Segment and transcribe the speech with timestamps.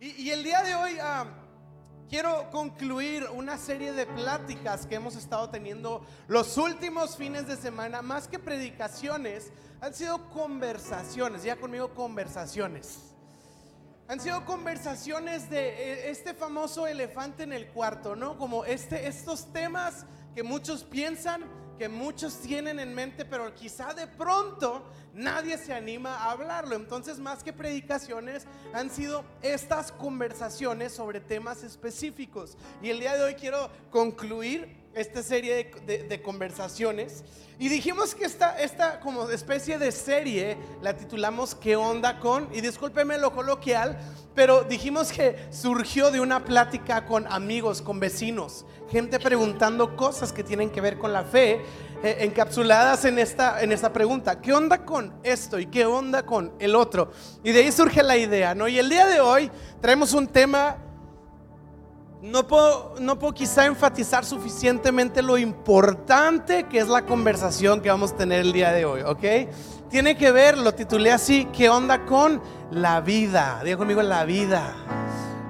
[0.00, 1.26] Y, el día de hoy ah,
[2.08, 8.00] quiero concluir una serie de pláticas que hemos estado teniendo los últimos fines de semana,
[8.00, 9.50] más que predicaciones,
[9.80, 13.12] han sido conversaciones, ya conmigo conversaciones.
[14.06, 18.38] Han sido conversaciones de eh, este famoso elefante en el cuarto, ¿no?
[18.38, 21.42] Como este, estos temas que muchos piensan,
[21.78, 24.84] que muchos tienen en mente, pero quizá de pronto
[25.14, 26.74] nadie se anima a hablarlo.
[26.74, 32.58] Entonces, más que predicaciones, han sido estas conversaciones sobre temas específicos.
[32.82, 37.24] Y el día de hoy quiero concluir esta serie de, conversaciones.
[37.58, 42.48] Y dijimos que esta, esta como especie de serie la titulamos ¿Qué onda con?
[42.52, 43.98] Y discúlpeme lo coloquial,
[44.34, 50.42] pero dijimos que surgió de una plática con amigos, con vecinos, gente preguntando cosas que
[50.42, 51.62] tienen que ver con la fe,
[52.02, 56.52] eh, encapsuladas en esta, en esta pregunta, ¿qué onda con esto y qué onda con
[56.58, 57.10] el otro?
[57.42, 58.68] Y de ahí surge la idea, ¿no?
[58.68, 60.78] Y el día de hoy traemos un tema
[62.22, 68.12] no puedo, no puedo quizá enfatizar suficientemente lo importante que es la conversación que vamos
[68.12, 69.24] a tener el día de hoy, ¿ok?
[69.88, 73.60] Tiene que ver, lo titulé así, ¿qué onda con la vida?
[73.64, 74.74] Diga conmigo la vida.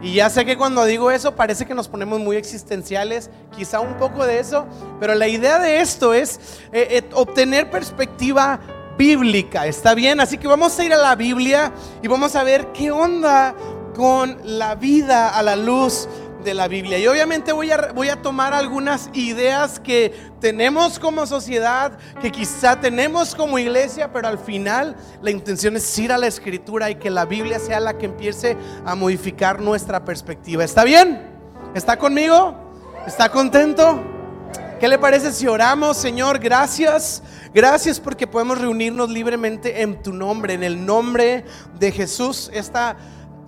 [0.00, 3.94] Y ya sé que cuando digo eso parece que nos ponemos muy existenciales, quizá un
[3.96, 4.66] poco de eso,
[5.00, 6.38] pero la idea de esto es
[6.72, 8.60] eh, eh, obtener perspectiva
[8.96, 10.20] bíblica, ¿está bien?
[10.20, 13.54] Así que vamos a ir a la Biblia y vamos a ver qué onda
[13.94, 16.08] con la vida a la luz
[16.48, 16.98] de la Biblia.
[16.98, 22.80] Y obviamente voy a, voy a tomar algunas ideas que tenemos como sociedad, que quizá
[22.80, 27.10] tenemos como iglesia, pero al final la intención es ir a la escritura y que
[27.10, 30.64] la Biblia sea la que empiece a modificar nuestra perspectiva.
[30.64, 31.20] ¿Está bien?
[31.74, 32.54] ¿Está conmigo?
[33.06, 34.02] ¿Está contento?
[34.80, 36.38] ¿Qué le parece si oramos, Señor?
[36.38, 37.22] Gracias.
[37.52, 41.44] Gracias porque podemos reunirnos libremente en tu nombre, en el nombre
[41.78, 42.50] de Jesús.
[42.54, 42.96] Esta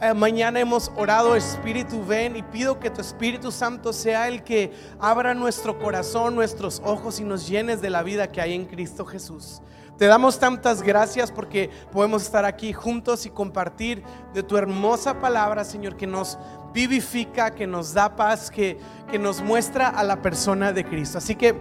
[0.00, 4.72] eh, mañana hemos orado, Espíritu, ven y pido que tu Espíritu Santo sea el que
[4.98, 9.04] abra nuestro corazón, nuestros ojos y nos llenes de la vida que hay en Cristo
[9.04, 9.60] Jesús.
[9.98, 14.02] Te damos tantas gracias porque podemos estar aquí juntos y compartir
[14.32, 16.38] de tu hermosa palabra, Señor, que nos
[16.72, 18.78] vivifica, que nos da paz, que,
[19.10, 21.18] que nos muestra a la persona de Cristo.
[21.18, 21.54] Así que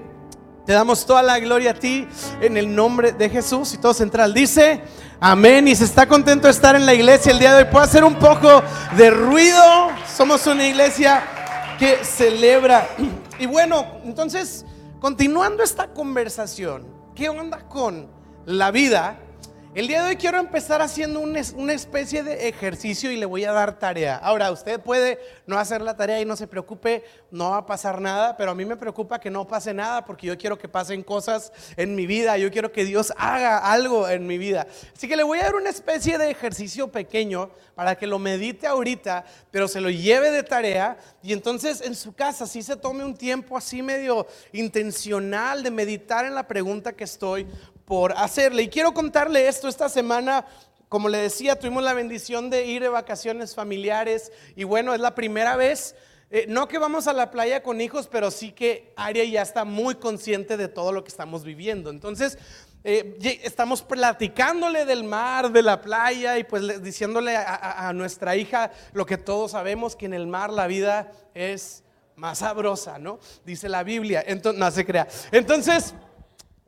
[0.69, 2.07] te damos toda la gloria a ti
[2.41, 3.73] en el nombre de Jesús.
[3.73, 4.83] Y todo central dice,
[5.19, 5.67] amén.
[5.67, 7.71] Y se está contento de estar en la iglesia el día de hoy.
[7.71, 8.61] Puede hacer un poco
[8.95, 9.63] de ruido.
[10.15, 11.23] Somos una iglesia
[11.79, 12.87] que celebra.
[13.39, 14.63] Y bueno, entonces,
[14.99, 16.85] continuando esta conversación,
[17.15, 18.07] ¿qué onda con
[18.45, 19.17] la vida?
[19.75, 23.51] El día de hoy quiero empezar haciendo una especie de ejercicio y le voy a
[23.51, 24.17] dar tarea.
[24.17, 28.01] Ahora, usted puede no hacer la tarea y no se preocupe, no va a pasar
[28.01, 31.03] nada, pero a mí me preocupa que no pase nada porque yo quiero que pasen
[31.03, 34.65] cosas en mi vida, yo quiero que Dios haga algo en mi vida.
[34.95, 38.65] Así que le voy a dar una especie de ejercicio pequeño para que lo medite
[38.65, 43.05] ahorita, pero se lo lleve de tarea y entonces en su casa sí se tome
[43.05, 47.45] un tiempo así medio intencional de meditar en la pregunta que estoy
[47.89, 48.61] por hacerle.
[48.61, 50.45] Y quiero contarle esto esta semana.
[50.89, 55.15] Como le decía, tuvimos la bendición de ir de vacaciones familiares y bueno, es la
[55.15, 55.95] primera vez,
[56.29, 59.65] eh, no que vamos a la playa con hijos, pero sí que Aria ya está
[59.65, 61.89] muy consciente de todo lo que estamos viviendo.
[61.89, 62.37] Entonces,
[62.83, 69.07] eh, estamos platicándole del mar, de la playa y pues diciéndole a, nuestra hija lo
[69.07, 71.83] que todos sabemos, que en el mar la vida es
[72.15, 73.17] más sabrosa, ¿no?
[73.45, 74.23] Dice la Biblia.
[74.27, 75.07] Entonces, no se crea.
[75.31, 75.95] Entonces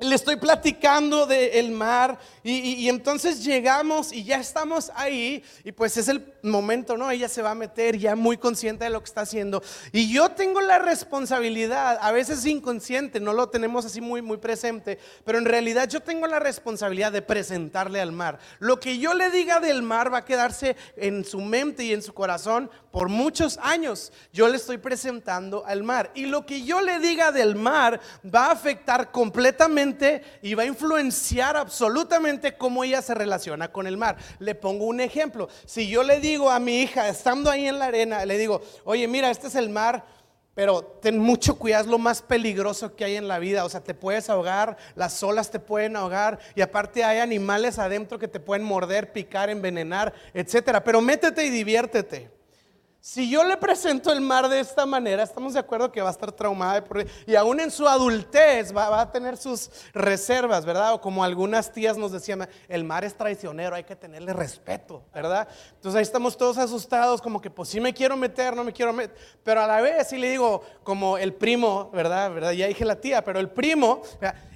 [0.02, 6.08] le estoy platicando del mar y, entonces llegamos y ya estamos ahí y pues es
[6.08, 7.12] el momento, ¿no?
[7.12, 9.62] Ella se va a meter ya muy consciente de lo que está haciendo
[9.92, 14.98] y yo tengo la responsabilidad, a veces inconsciente, no lo tenemos así muy, muy presente,
[15.24, 18.40] pero en realidad yo tengo la responsabilidad de presentarle al mar.
[18.58, 22.02] Lo que yo le diga del mar va a quedarse en su mente y en
[22.02, 24.12] su corazón por muchos años.
[24.32, 28.48] Yo le estoy presentando al mar y lo que yo le diga del mar va
[28.48, 34.18] a afectar completamente y va a influenciar absolutamente cómo ella se relaciona con el mar.
[34.40, 35.50] Le pongo un ejemplo.
[35.66, 39.08] Si yo le digo a mi hija, estando ahí en la arena, le digo, oye,
[39.08, 40.06] mira, este es el mar.
[40.54, 43.64] Pero ten mucho cuidado, es lo más peligroso que hay en la vida.
[43.64, 48.20] O sea, te puedes ahogar, las olas te pueden ahogar y aparte hay animales adentro
[48.20, 50.84] que te pueden morder, picar, envenenar, etcétera.
[50.84, 52.41] Pero métete y diviértete.
[53.04, 56.12] Si yo le presento el mar de esta manera, estamos de acuerdo que va a
[56.12, 56.84] estar traumada
[57.26, 60.94] y aún en su adultez va, a tener sus reservas, ¿verdad?
[60.94, 65.48] O como algunas tías nos decían, el mar es traicionero, hay que tenerle respeto, ¿verdad?
[65.74, 68.94] Entonces ahí estamos todos asustados, como que pues sí me quiero meter, no me quiero
[68.94, 72.32] meter, pero a la vez sí le digo, como el primo, ¿verdad?
[72.32, 72.52] ¿verdad?
[72.52, 74.04] Ya dije la tía, pero el primo,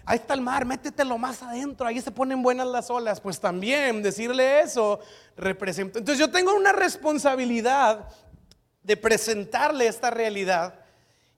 [0.05, 3.19] ahí está el mar, métetelo más adentro, ahí se ponen buenas las olas.
[3.19, 4.99] Pues también decirle eso
[5.35, 5.97] represento.
[5.97, 8.07] Entonces yo tengo una responsabilidad
[8.85, 10.75] de presentarle esta realidad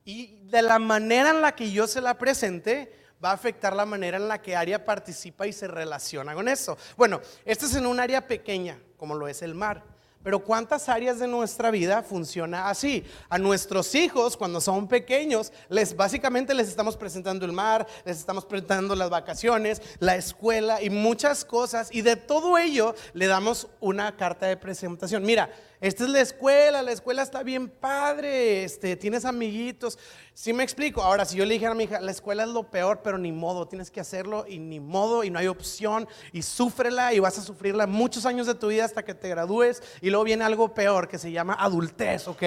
[0.04, 2.92] y de la manera en la que yo se la presente
[3.24, 6.76] va a afectar la manera en la que Aria participa y se relaciona con eso.
[6.96, 9.82] Bueno, esto es en un área pequeña, como lo es el mar.
[10.22, 13.04] Pero ¿cuántas áreas de nuestra vida funciona así?
[13.28, 18.44] A nuestros hijos, cuando son pequeños, les básicamente les estamos presentando el mar, les estamos
[18.44, 21.88] presentando las vacaciones, la escuela y muchas cosas.
[21.92, 25.22] Y de todo ello le damos una carta de presentación.
[25.22, 25.50] Mira,
[25.80, 29.96] esta es la escuela, la escuela está bien padre, este, tienes amiguitos.
[30.34, 32.68] Si me explico, ahora si yo le dijera a mi hija, la escuela es lo
[32.68, 36.42] peor, pero ni modo, tienes que hacerlo y ni modo y no hay opción y
[36.42, 40.10] súfrela y vas a sufrirla muchos años de tu vida hasta que te gradúes y
[40.10, 42.42] luego viene algo peor que se llama adultez, ¿ok?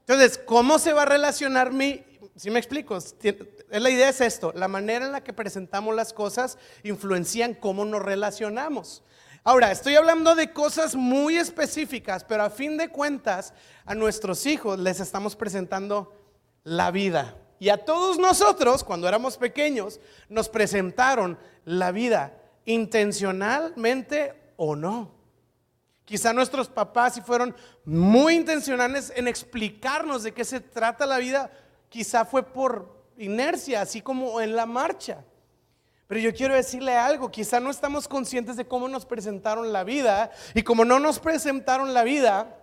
[0.00, 2.04] Entonces, ¿cómo se va a relacionar mi...
[2.36, 2.96] Si me explico,
[3.70, 8.02] la idea es esto, la manera en la que presentamos las cosas influencian cómo nos
[8.02, 9.02] relacionamos.
[9.42, 13.54] Ahora, estoy hablando de cosas muy específicas, pero a fin de cuentas,
[13.86, 16.14] a nuestros hijos les estamos presentando
[16.62, 17.36] la vida.
[17.58, 19.98] Y a todos nosotros, cuando éramos pequeños,
[20.28, 22.34] nos presentaron la vida,
[22.66, 25.10] intencionalmente o no.
[26.04, 27.54] Quizá nuestros papás, si fueron
[27.84, 31.50] muy intencionales en explicarnos de qué se trata la vida,
[31.88, 35.24] quizá fue por inercia, así como en la marcha.
[36.10, 40.32] Pero yo quiero decirle algo, quizá no estamos conscientes de cómo nos presentaron la vida
[40.54, 42.58] y como no nos presentaron la vida,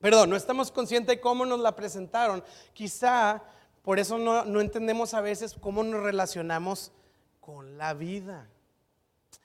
[0.00, 2.42] perdón, no estamos conscientes de cómo nos la presentaron,
[2.72, 3.40] quizá
[3.82, 6.90] por eso no, no entendemos a veces cómo nos relacionamos
[7.38, 8.48] con la vida.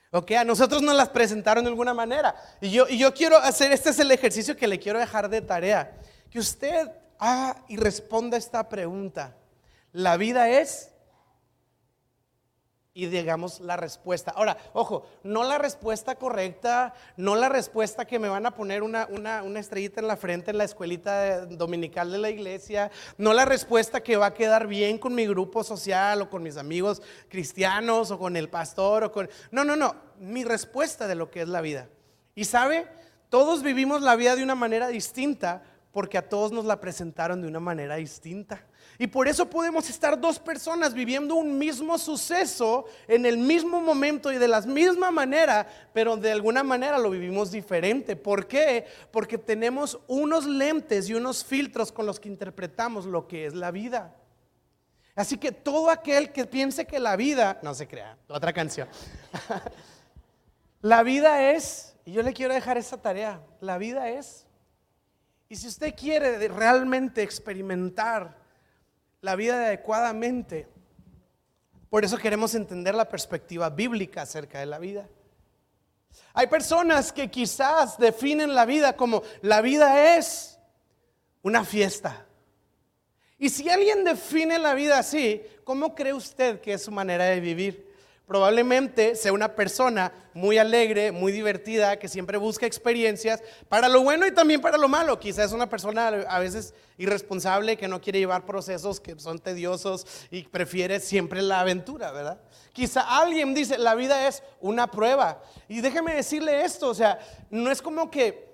[0.10, 2.34] Ok, a nosotros nos las presentaron de alguna manera.
[2.60, 5.42] Y yo, y yo quiero hacer, este es el ejercicio que le quiero dejar de
[5.42, 5.96] tarea.
[6.32, 6.90] Que usted
[7.20, 9.38] haga y responda esta pregunta.
[9.92, 10.90] ¿La vida es?
[12.96, 14.32] Y digamos la respuesta.
[14.32, 19.08] Ahora, ojo, no la respuesta correcta, no la respuesta que me van a poner una,
[19.08, 24.04] una, estrellita en la frente en la escuelita dominical de la iglesia, no la respuesta
[24.04, 28.20] que va a quedar bien con mi grupo social o con mis amigos cristianos o
[28.20, 29.28] con el pastor o con...
[29.50, 31.90] No, no, no, mi respuesta de lo que es la vida.
[32.36, 32.88] Y sabe,
[33.30, 37.48] todos vivimos la vida de una manera distinta porque a todos nos la presentaron de
[37.48, 38.66] una manera distinta.
[39.00, 44.32] Y por eso podemos estar dos personas viviendo un mismo suceso en el mismo momento
[44.32, 48.16] y de la misma manera, pero de alguna manera lo vivimos diferente.
[48.16, 48.86] ¿Por qué?
[49.12, 53.72] Porque tenemos unos lentes y unos filtros con los que interpretamos lo que es la
[53.72, 54.16] vida.
[55.16, 58.88] Así que todo aquel que piense que la vida, no se crea, otra canción.
[60.82, 64.46] la vida es, y yo le quiero dejar esa tarea, la vida es.
[65.50, 68.43] Y si usted quiere realmente experimentar
[69.24, 70.68] la vida adecuadamente.
[71.90, 75.08] Por eso queremos entender la perspectiva bíblica acerca de la vida.
[76.34, 80.60] Hay personas que quizás definen la vida como la vida es
[81.42, 82.26] una fiesta.
[83.40, 87.40] Y si alguien define la vida así, ¿cómo cree usted que es su manera de
[87.40, 87.93] vivir?
[88.26, 94.26] Probablemente sea una persona muy alegre, muy divertida, que siempre busca experiencias para lo bueno
[94.26, 95.20] y también para lo malo.
[95.20, 100.08] Quizás es una persona a veces irresponsable que no quiere llevar procesos que son tediosos
[100.32, 102.40] y prefiere siempre la aventura, ¿verdad?
[102.72, 105.44] Quizá alguien dice, la vida es una prueba.
[105.68, 107.20] Y déjeme decirle esto, o sea,
[107.50, 108.54] no es como que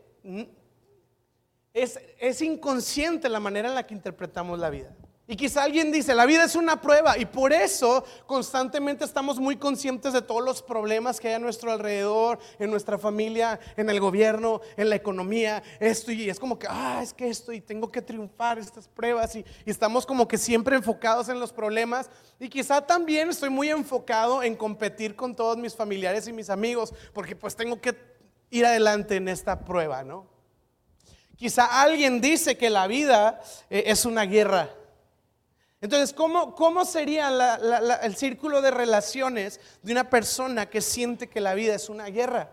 [1.74, 4.96] es, es inconsciente la manera en la que interpretamos la vida.
[5.32, 9.58] Y quizá alguien dice, la vida es una prueba y por eso constantemente estamos muy
[9.58, 14.00] conscientes de todos los problemas que hay a nuestro alrededor, en nuestra familia, en el
[14.00, 16.12] gobierno, en la economía, esto.
[16.12, 19.46] Y es como que, ah, es que esto y tengo que triunfar estas pruebas y,
[19.68, 22.10] estamos como que siempre enfocados en los problemas.
[22.40, 26.92] Y quizá también estoy muy enfocado en competir con todos mis familiares y mis amigos
[27.14, 27.96] porque pues tengo que
[28.50, 30.26] ir adelante en esta prueba, ¿no?
[31.36, 34.74] Quizá alguien dice que la vida eh, es una guerra
[35.82, 37.30] entonces, ¿cómo, cómo sería
[38.04, 42.52] el círculo de relaciones de una persona que siente que la vida es una guerra?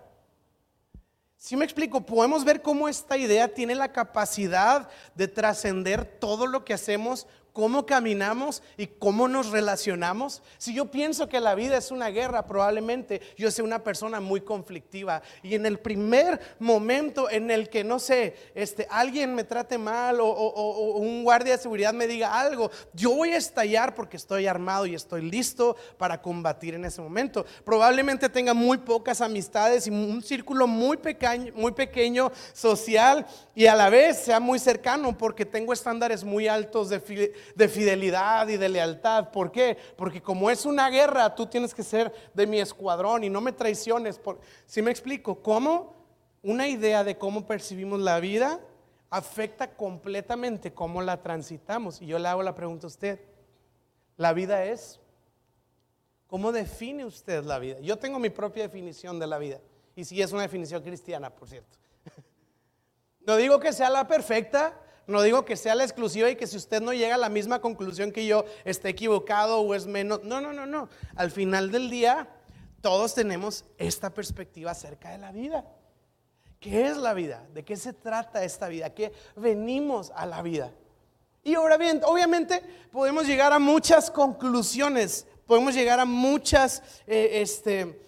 [1.37, 6.65] Si me explico, podemos ver cómo esta idea tiene la capacidad de trascender todo lo
[6.65, 7.27] que hacemos
[7.57, 10.43] cómo caminamos y cómo nos relacionamos.
[10.59, 14.43] Si yo pienso que la vida es una guerra, probablemente yo sea una persona muy
[14.43, 15.23] conflictiva.
[15.43, 20.21] Y en el primer momento en el que, no sé, este, alguien me trate mal
[20.21, 24.47] o, o un guardia de seguridad me diga algo, yo voy a estallar porque estoy
[24.47, 27.47] armado y estoy listo para combatir en ese momento.
[27.65, 33.75] Probablemente tenga muy pocas amistades y un círculo muy pequeño, muy pequeño social y a
[33.75, 37.01] la vez sea muy cercano porque tengo estándares muy altos de
[37.55, 39.31] de fidelidad y de lealtad.
[39.31, 39.77] ¿Por qué?
[39.97, 43.53] Porque como es una guerra, tú tienes que ser de mi escuadrón y no me
[43.53, 44.21] traiciones.
[44.67, 45.97] si me explico, ¿cómo?
[46.47, 48.61] una idea de cómo percibimos la vida
[49.11, 52.01] afecta completamente cómo la transitamos.
[52.01, 53.21] Y yo le hago la pregunta a usted,
[54.17, 55.01] ¿la vida es?
[56.29, 57.81] ¿Cómo define usted la vida?
[57.81, 59.61] Yo tengo mi propia definición de la vida.
[59.97, 61.79] Y sí es una definición cristiana, por cierto.
[63.27, 66.57] No digo que sea la perfecta, no digo que sea la exclusiva y que si
[66.57, 70.25] usted no llega a la misma conclusión que yo, esté equivocado o es menos.
[70.25, 70.89] No, no, no, no.
[71.15, 72.29] Al final del día,
[72.81, 75.65] todos tenemos esta perspectiva acerca de la vida.
[76.59, 77.47] ¿Qué es la vida?
[77.55, 78.91] ¿De qué se trata esta vida?
[78.91, 80.73] ¿Qué venimos a la vida?
[81.45, 82.61] Y ahora bien, obviamente
[82.91, 88.01] podemos llegar a muchas conclusiones, podemos llegar a muchas eh, este,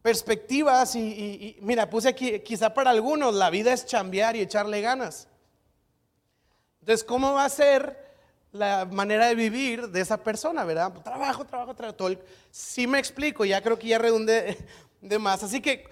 [0.00, 5.28] perspectivas y, mira, puse aquí, quizá para algunos la vida es chambear y echarle ganas.
[6.80, 8.10] Entonces, ¿cómo va a ser
[8.52, 10.92] la manera de vivir de esa persona, verdad?
[11.02, 12.20] Trabajo, trabajo, trabajo.
[12.50, 14.58] Si me explico, ya creo que ya redundé
[15.00, 15.42] de más.
[15.42, 15.88] Así que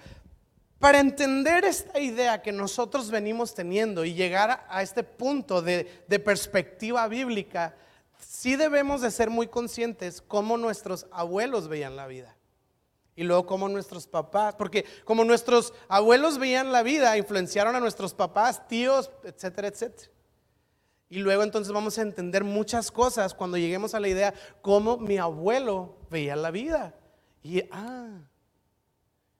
[0.79, 5.83] para entender esta idea que nosotros venimos teniendo y llegar a este punto de,
[6.23, 7.75] perspectiva bíblica,
[8.17, 12.33] sí debemos de ser muy conscientes cómo nuestros abuelos veían la vida.
[13.17, 18.13] Y luego cómo nuestros papás, porque como nuestros abuelos veían la vida, influenciaron a nuestros
[18.13, 20.09] papás, tíos, etcétera, etcétera.
[21.09, 25.17] Y luego entonces vamos a entender muchas cosas cuando lleguemos a la idea cómo mi
[25.17, 26.95] abuelo veía la vida.
[27.41, 28.29] Y, ah,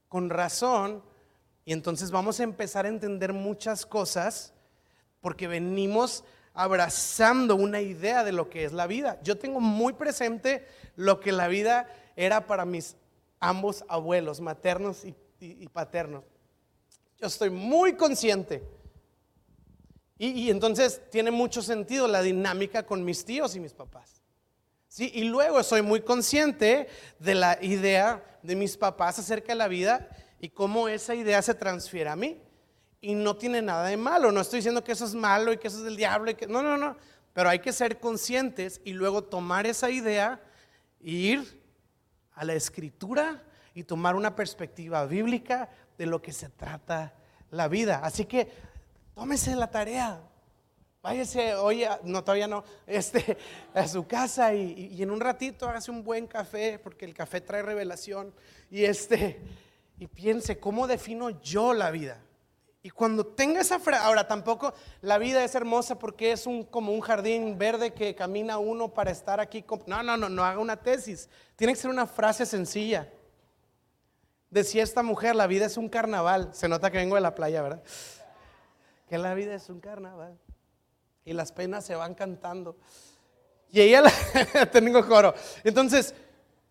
[0.08, 1.04] con razón,
[1.64, 4.54] y entonces vamos a empezar a entender muchas cosas
[5.22, 6.24] porque venimos
[6.54, 9.20] abrazando una idea de lo que es la vida.
[9.22, 12.96] Yo tengo muy presente lo que la vida era para mis
[13.40, 16.24] ambos abuelos, maternos y, paternos.
[17.18, 18.64] Yo estoy muy consciente.
[20.22, 24.22] Y, entonces tiene mucho sentido la dinámica con mis tíos y mis papás.
[24.90, 25.10] ¿Sí?
[25.16, 30.10] Y luego soy muy consciente de la idea de mis papás acerca de la vida
[30.42, 32.38] y cómo esa idea se transfiere a mí.
[33.00, 35.70] Y no tiene nada de malo, no estoy diciendo que eso es malo y que
[35.70, 36.98] eso es del diablo, no, no, no,
[37.32, 40.42] pero hay que ser conscientes y luego tomar esa idea
[41.00, 41.62] e ir
[42.34, 43.42] a la escritura
[43.74, 47.14] y tomar una perspectiva bíblica de lo que se trata
[47.52, 48.02] la vida.
[48.04, 48.52] Así que
[49.20, 50.22] tómese la tarea,
[51.04, 53.38] váyase, oye, no, todavía no, este,
[53.74, 57.42] a su casa y, y en un ratito hágase un buen café, porque el café
[57.42, 58.34] trae revelación.
[58.72, 59.42] Y este,
[59.98, 62.22] y piense, ¿cómo defino yo la vida?
[62.82, 66.94] Y cuando tenga esa frase, ahora tampoco la vida es hermosa porque es un, como
[66.94, 69.66] un jardín verde que camina uno para estar aquí.
[69.86, 71.28] No, no, no, no haga una tesis.
[71.58, 73.12] Tiene que ser una frase sencilla.
[74.50, 76.52] Decía esta mujer, la vida es un carnaval.
[76.54, 77.84] Se nota que vengo de la playa, ¿verdad?
[79.10, 80.38] Que la vida es un carnaval.
[81.26, 82.78] Y las penas se van cantando.
[83.72, 85.34] Y ella, la, tengo coro.
[85.64, 86.14] Entonces,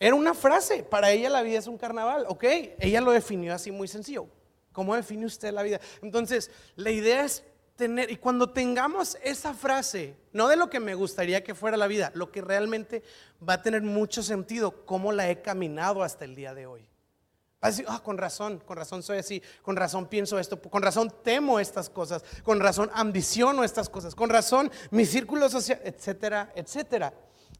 [0.00, 2.44] era una frase, para ella la vida es un carnaval, ¿ok?
[2.78, 4.28] Ella lo definió así muy sencillo.
[4.72, 5.80] ¿Cómo define usted la vida?
[6.02, 7.42] Entonces, la idea es
[7.74, 11.88] tener, y cuando tengamos esa frase, no de lo que me gustaría que fuera la
[11.88, 13.02] vida, lo que realmente
[13.46, 16.88] va a tener mucho sentido, cómo la he caminado hasta el día de hoy.
[17.62, 20.80] Va a decir, ah, con razón, con razón soy así, con razón pienso esto, con
[20.80, 26.52] razón temo estas cosas, con razón ambiciono estas cosas, con razón mi círculo social, etcétera,
[26.54, 27.12] etcétera.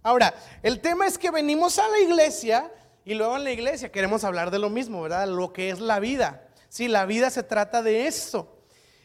[0.05, 2.73] Ahora, el tema es que venimos a la iglesia
[3.05, 5.27] y luego en la iglesia queremos hablar de lo mismo, ¿verdad?
[5.27, 6.49] Lo que es la vida.
[6.69, 8.55] Sí, la vida se trata de eso.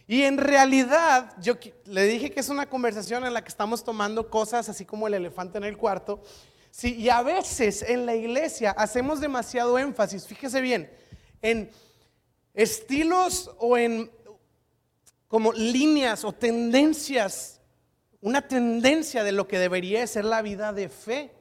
[0.05, 4.29] Y en realidad, yo le dije que es una conversación en la que estamos tomando
[4.29, 6.21] cosas así como el elefante en el cuarto.
[6.75, 10.89] Sí, y a veces en la iglesia hacemos demasiado énfasis, fíjese bien,
[11.39, 11.69] en
[12.55, 14.09] estilos o en
[15.27, 17.61] como líneas o tendencias
[18.21, 21.31] una tendencia de lo que debería ser la vida de fe.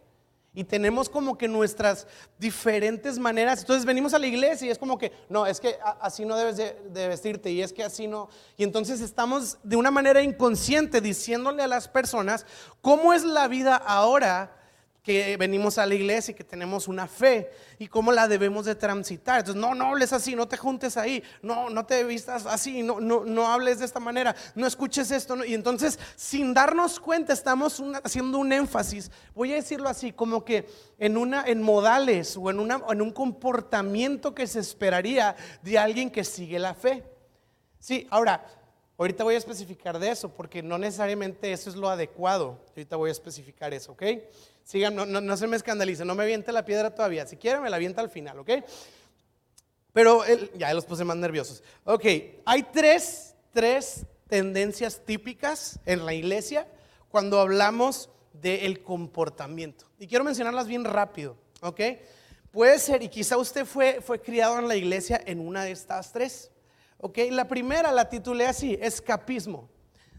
[0.52, 2.06] Y tenemos como que nuestras
[2.38, 3.60] diferentes maneras.
[3.60, 6.58] Entonces venimos a la iglesia y es como que, no, es que así no debes
[6.58, 8.28] de, vestirte y es que así no.
[8.58, 12.44] Y entonces estamos de una manera inconsciente diciéndole a las personas
[12.82, 14.61] cómo es la vida ahora
[15.02, 18.76] que venimos a la iglesia y que tenemos una fe y cómo la debemos de
[18.76, 19.40] transitar.
[19.40, 23.00] Entonces, no, no hables así, no te juntes ahí, no, no te vistas así, no,
[23.00, 25.44] no, no hables de esta manera, no escuches esto.
[25.44, 30.68] Y entonces, sin darnos cuenta, estamos haciendo un énfasis, voy a decirlo así, como que
[30.98, 36.10] en, una, en modales o en, una, en un comportamiento que se esperaría de alguien
[36.10, 37.02] que sigue la fe.
[37.80, 38.46] Sí, ahora,
[39.02, 42.58] ahorita voy a especificar de eso, porque no necesariamente eso es lo adecuado.
[42.70, 44.02] Ahorita voy a especificar eso, ¿ok?
[44.64, 47.26] Sigan, no, se me escandalice, no me aviente la piedra todavía.
[47.26, 48.50] Si quiere, me la avienta al final, ¿ok?
[49.92, 50.22] Pero
[50.56, 51.62] ya los puse más nerviosos.
[51.84, 52.04] Ok,
[52.44, 56.66] hay tres, tres tendencias típicas en la iglesia
[57.10, 59.84] cuando hablamos del comportamiento.
[59.98, 61.80] Y quiero mencionarlas bien rápido, ¿ok?
[62.52, 66.12] Puede ser, y quizá usted fue, fue criado en la iglesia en una de estas
[66.12, 66.51] tres.
[67.02, 67.18] ¿Ok?
[67.30, 69.68] La primera la titulé así, escapismo.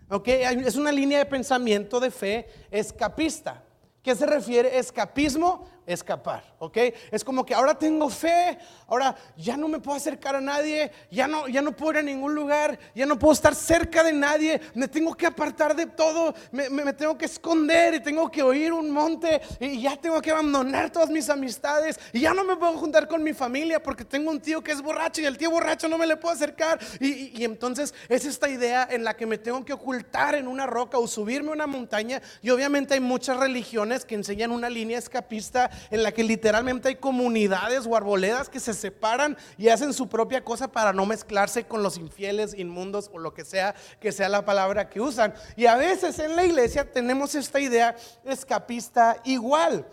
[0.09, 0.27] ¿ok?
[0.27, 3.63] Es una línea de pensamiento de fe escapista.
[4.03, 5.65] ¿Qué se refiere escapismo?
[5.85, 6.77] Escapar, ¿ok?
[7.11, 11.27] Es como que ahora tengo fe, ahora ya no me puedo acercar a nadie, ya
[11.27, 14.61] no, ya no puedo ir a ningún lugar, ya no puedo estar cerca de nadie,
[14.73, 18.89] me tengo que apartar de todo, me, tengo que esconder y tengo que oír un
[18.91, 23.07] monte y ya tengo que abandonar todas mis amistades y ya no me puedo juntar
[23.07, 25.97] con mi familia porque tengo un tío que es borracho y el tío borracho no
[25.97, 29.63] me le puedo acercar y, y entonces es esta idea en la que me tengo
[29.65, 34.05] que ocultar en una roca o subirme a una montaña y obviamente hay muchas religiones
[34.05, 38.73] que enseñan una línea escapista en la que literalmente hay comunidades o arboledas que se
[38.73, 43.33] separan y hacen su propia cosa para no mezclarse con los infieles, inmundos o lo
[43.33, 45.33] que sea que sea la palabra que usan.
[45.55, 49.85] Y a veces en la iglesia tenemos esta idea escapista igual.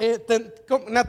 [0.00, 0.24] Eh,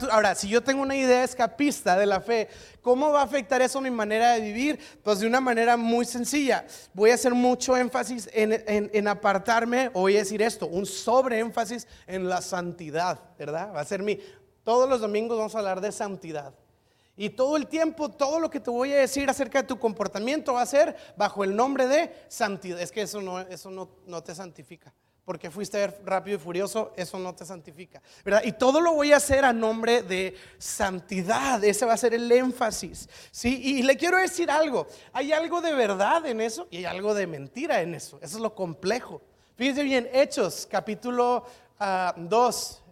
[0.09, 2.47] ahora, si yo tengo una idea escapista de la fe,
[2.81, 4.79] ¿cómo va a afectar eso mi manera de vivir?
[5.03, 6.65] Pues de una manera muy sencilla.
[6.93, 12.27] Voy a hacer mucho énfasis en, apartarme, o voy a decir esto, un sobreénfasis en
[12.27, 13.71] la santidad, ¿verdad?
[13.75, 14.19] Va a ser mi,
[14.63, 16.53] todos los domingos vamos a hablar de santidad.
[17.15, 20.53] Y todo el tiempo, todo lo que te voy a decir acerca de tu comportamiento
[20.53, 22.81] va a ser bajo el nombre de santidad.
[22.81, 24.93] Es que eso no, eso no, no te santifica
[25.29, 28.41] porque fuiste rápido y furioso, eso no te santifica, ¿verdad?
[28.43, 32.31] Y todo lo voy a hacer a nombre de santidad, ese va a ser el
[32.31, 33.61] énfasis, ¿sí?
[33.63, 37.27] Y, le quiero decir algo, hay algo de verdad en eso y hay algo de
[37.27, 39.21] mentira en eso, eso es lo complejo.
[39.55, 41.47] Fíjense bien, Hechos, capítulo 2,
[41.79, 42.15] ah,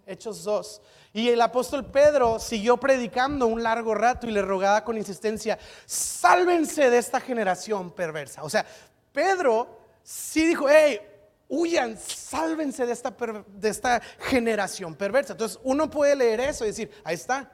[0.06, 0.82] Hechos 2.
[1.14, 6.92] Y el apóstol Pedro siguió predicando un largo rato y le rogaba con insistencia, sálvense
[6.92, 8.44] de esta generación perversa.
[8.44, 8.64] O sea,
[9.12, 11.02] Pedro sí dijo, hey,
[11.50, 13.16] huyan, sálvense de esta,
[13.48, 15.34] de esta generación perversa.
[15.34, 17.52] Entonces uno puede leer eso y decir, ahí está,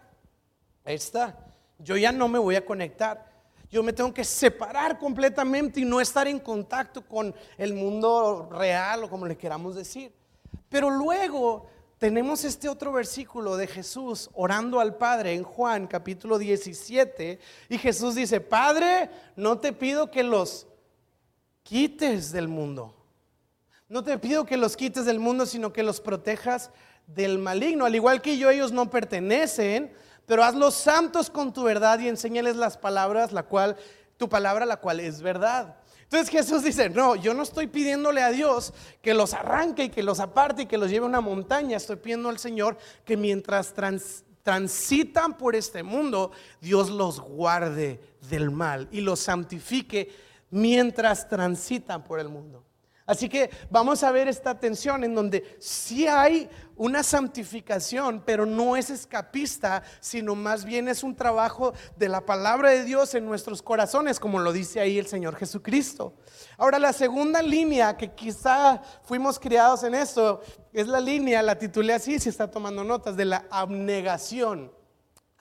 [0.83, 1.37] ahí está,
[1.79, 3.31] yo ya no me voy a conectar.
[3.69, 9.03] Yo me tengo que separar completamente y no estar en contacto con el mundo real
[9.03, 10.13] o como le queramos decir.
[10.69, 11.65] Pero luego
[11.97, 17.39] tenemos este otro versículo de Jesús orando al Padre en Juan capítulo 17
[17.69, 20.67] y Jesús dice, Padre, no te pido que los
[21.63, 23.02] quites del mundo
[23.93, 26.71] no te pido que los quites del mundo, sino que los protejas
[27.05, 27.85] del maligno.
[27.85, 29.93] Al igual que yo, ellos no pertenecen,
[30.25, 33.77] pero hazlos santos con tu verdad y enséñales las palabras, la cual,
[34.17, 35.75] tu palabra, la cual es verdad.
[36.01, 40.01] Entonces Jesús dice, no, yo no estoy pidiéndole a Dios que los arranque y que
[40.01, 41.77] los aparte y que los lleve a una montaña.
[41.77, 43.75] Estoy pidiendo al Señor que mientras
[44.41, 50.11] transitan por este mundo, Dios los guarde del mal y los santifique
[50.49, 52.62] mientras transitan por el mundo.
[53.05, 58.77] Así que vamos a ver esta tensión en donde sí hay una santificación, pero no
[58.77, 63.61] es escapista, sino más bien es un trabajo de la palabra de Dios en nuestros
[63.61, 66.13] corazones, como lo dice ahí el Señor Jesucristo.
[66.57, 71.93] Ahora, la segunda línea que quizá fuimos criados en esto es la línea, la titulé
[71.93, 74.71] así, si está tomando notas, de la abnegación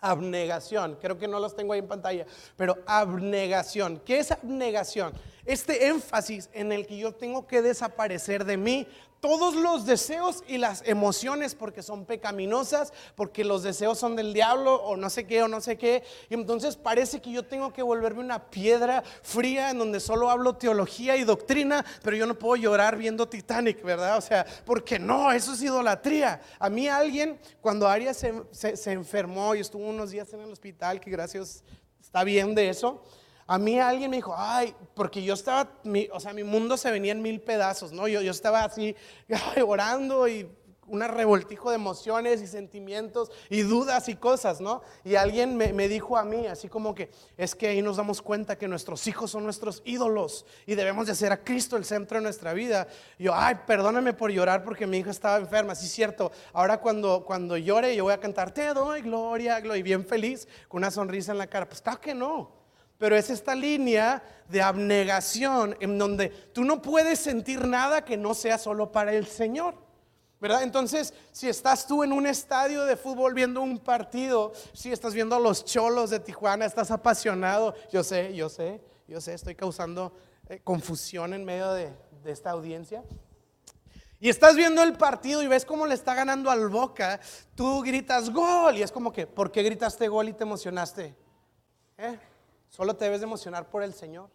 [0.02, 0.98] abnegación.
[1.00, 4.02] Creo que no los tengo ahí en pantalla, pero abnegación.
[4.04, 5.14] ¿Qué es abnegación?
[5.46, 8.86] Este énfasis en el que yo tengo que desaparecer de mí
[9.22, 14.74] todos los deseos y las emociones porque son pecaminosas, porque los deseos son del diablo
[14.74, 16.02] o no sé qué o no sé qué.
[16.28, 20.56] Y entonces parece que yo tengo que volverme una piedra fría en donde solo hablo
[20.56, 24.18] teología y doctrina, pero yo no puedo llorar viendo Titanic, ¿verdad?
[24.18, 26.40] O sea, porque no, eso es idolatría.
[26.58, 30.98] A mí alguien, cuando Arias se, se enfermó y estuvo unos días en el hospital,
[30.98, 31.62] que gracias
[32.00, 33.04] está bien de eso.
[33.46, 35.70] A mí alguien me dijo, ay, porque yo estaba,
[36.12, 38.08] o sea, mi mundo se venía en mil pedazos, ¿no?
[38.08, 38.94] Yo, yo estaba así
[39.66, 40.48] orando y
[40.86, 44.82] un revoltijo de emociones y sentimientos y dudas y cosas, ¿no?
[45.04, 48.20] Y alguien me, me, dijo a mí, así como que es que ahí nos damos
[48.20, 52.18] cuenta que nuestros hijos son nuestros ídolos y debemos de hacer a Cristo el centro
[52.18, 52.88] de nuestra vida.
[53.18, 56.30] Y yo, ay, perdóname por llorar porque mi hija estaba enferma, sí es cierto.
[56.52, 60.46] Ahora cuando, cuando llore yo voy a cantar, te doy gloria, gloria, y bien feliz,
[60.68, 61.66] con una sonrisa en la cara.
[61.68, 62.61] Pues claro que no
[62.98, 68.34] pero es esta línea de abnegación en donde tú no puedes sentir nada que no
[68.34, 69.74] sea solo para el Señor.
[70.40, 70.64] ¿Verdad?
[70.64, 75.36] Entonces, si estás tú en un estadio de fútbol viendo un partido, si estás viendo
[75.36, 80.12] a los cholos de Tijuana, estás apasionado, yo sé, yo sé, yo sé, estoy causando
[80.48, 81.92] eh, confusión en medio de,
[82.24, 83.04] de esta audiencia.
[84.18, 87.20] Y estás viendo el partido y ves cómo le está ganando al Boca,
[87.54, 91.16] tú gritas gol y es como que, ¿por qué gritaste gol y te emocionaste?
[91.98, 92.18] ¿Eh?
[92.74, 94.30] Solo te debes de emocionar por el Señor.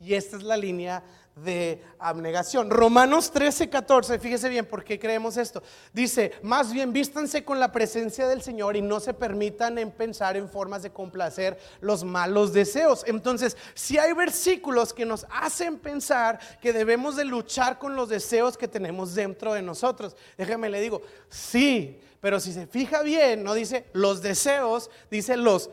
[0.00, 1.02] Y esta es la línea
[1.34, 2.68] de abnegación.
[2.68, 5.62] Romanos 13, 14, fíjese bien por qué creemos esto.
[5.94, 10.36] Dice, más bien vístanse con la presencia del Señor y no se permitan en pensar
[10.36, 13.02] en formas de complacer los malos deseos.
[13.06, 18.58] Entonces, si hay versículos que nos hacen pensar que debemos de luchar con los deseos
[18.58, 20.16] que tenemos dentro de nosotros.
[20.36, 25.70] Déjeme le digo, sí, pero si se fija bien, no dice los deseos, dice los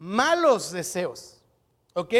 [0.00, 1.36] malos deseos.
[1.92, 2.14] ¿Ok?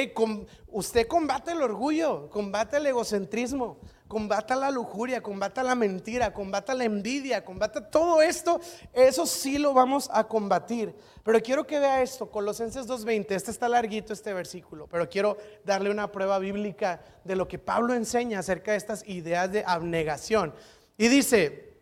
[0.66, 6.84] usted combate el orgullo, combate el egocentrismo, combata la lujuria, combata la mentira, combata la
[6.84, 8.60] envidia, combata todo esto.
[8.92, 10.94] Eso sí lo vamos a combatir.
[11.22, 15.90] Pero quiero que vea esto, Colosenses 2.20, este está larguito este versículo, pero quiero darle
[15.90, 20.52] una prueba bíblica de lo que Pablo enseña acerca de estas ideas de abnegación.
[20.98, 21.76] Y dice,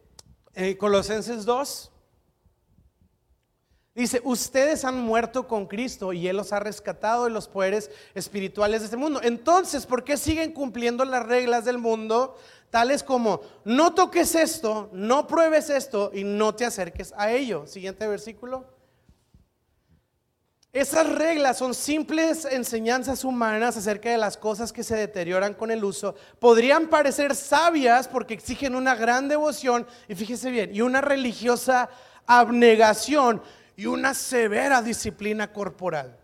[0.54, 1.90] eh, Colosenses 2,
[3.98, 8.80] Dice, ustedes han muerto con Cristo y Él los ha rescatado de los poderes espirituales
[8.80, 9.18] de este mundo.
[9.24, 12.36] Entonces, ¿por qué siguen cumpliendo las reglas del mundo?
[12.70, 17.66] Tales como, no toques esto, no pruebes esto y no te acerques a ello.
[17.66, 18.66] Siguiente versículo.
[20.72, 25.82] Esas reglas son simples enseñanzas humanas acerca de las cosas que se deterioran con el
[25.82, 26.14] uso.
[26.38, 31.90] Podrían parecer sabias porque exigen una gran devoción y fíjese bien, y una religiosa
[32.28, 33.42] abnegación
[33.78, 36.18] y una severa disciplina corporal.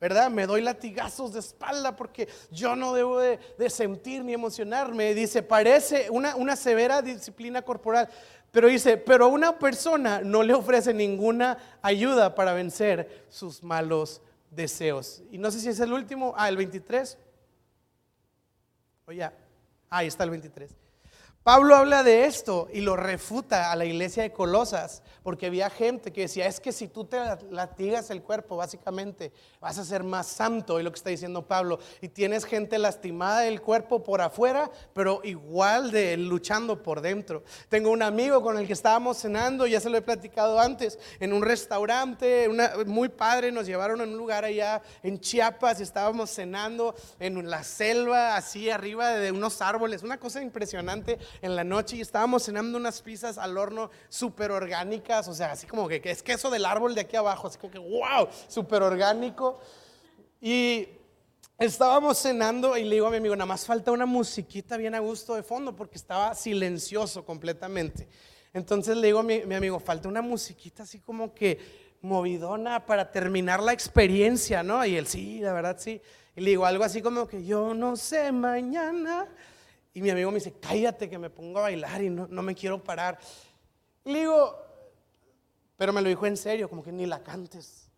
[0.00, 0.30] ¿Verdad?
[0.30, 5.12] Me doy latigazos de espalda porque yo no debo de, sentir ni emocionarme.
[5.12, 8.08] Dice, parece una, una severa disciplina corporal.
[8.52, 14.22] Pero dice, pero a una persona no le ofrece ninguna ayuda para vencer sus malos
[14.48, 15.24] deseos.
[15.32, 17.18] Y no sé si es el último, ah, el 23.
[19.06, 19.28] Oye,
[19.90, 20.79] ahí está el 23.
[21.42, 26.12] Pablo habla de esto y lo refuta a la iglesia de Colosas, porque había gente
[26.12, 27.18] que decía, es que si tú te
[27.50, 31.78] latigas el cuerpo, básicamente vas a ser más santo, y lo que está diciendo Pablo,
[32.02, 37.42] y tienes gente lastimada del cuerpo por afuera, pero igual de luchando por dentro.
[37.70, 41.32] Tengo un amigo con el que estábamos cenando, ya se lo he platicado antes, en
[41.32, 42.50] un restaurante,
[42.84, 47.64] muy padre, nos llevaron en un lugar allá en Chiapas y estábamos cenando en la
[47.64, 52.76] selva, así arriba de unos árboles, una cosa impresionante en la noche y estábamos cenando
[52.78, 56.94] unas pizzas al horno súper orgánicas, o sea, así como que, es queso del árbol
[56.94, 59.58] de aquí abajo, así como que, wow, súper orgánico.
[60.40, 60.88] Y
[61.58, 65.00] estábamos cenando y le digo a mi amigo, nada más falta una musiquita bien a
[65.00, 68.08] gusto de fondo porque estaba silencioso completamente.
[68.52, 71.58] Entonces le digo a mi, mi amigo, falta una musiquita así como que
[72.02, 74.84] movidona para terminar la experiencia, ¿no?
[74.84, 76.00] Y él, sí, la verdad sí.
[76.34, 79.28] Y le digo algo así como que yo no sé mañana
[79.92, 82.82] y mi amigo me dice, cállate que me pongo a bailar y no, me quiero
[82.82, 83.18] parar.
[84.04, 84.56] Le digo,
[85.76, 87.88] pero me lo dijo en serio, como que ni la cantes.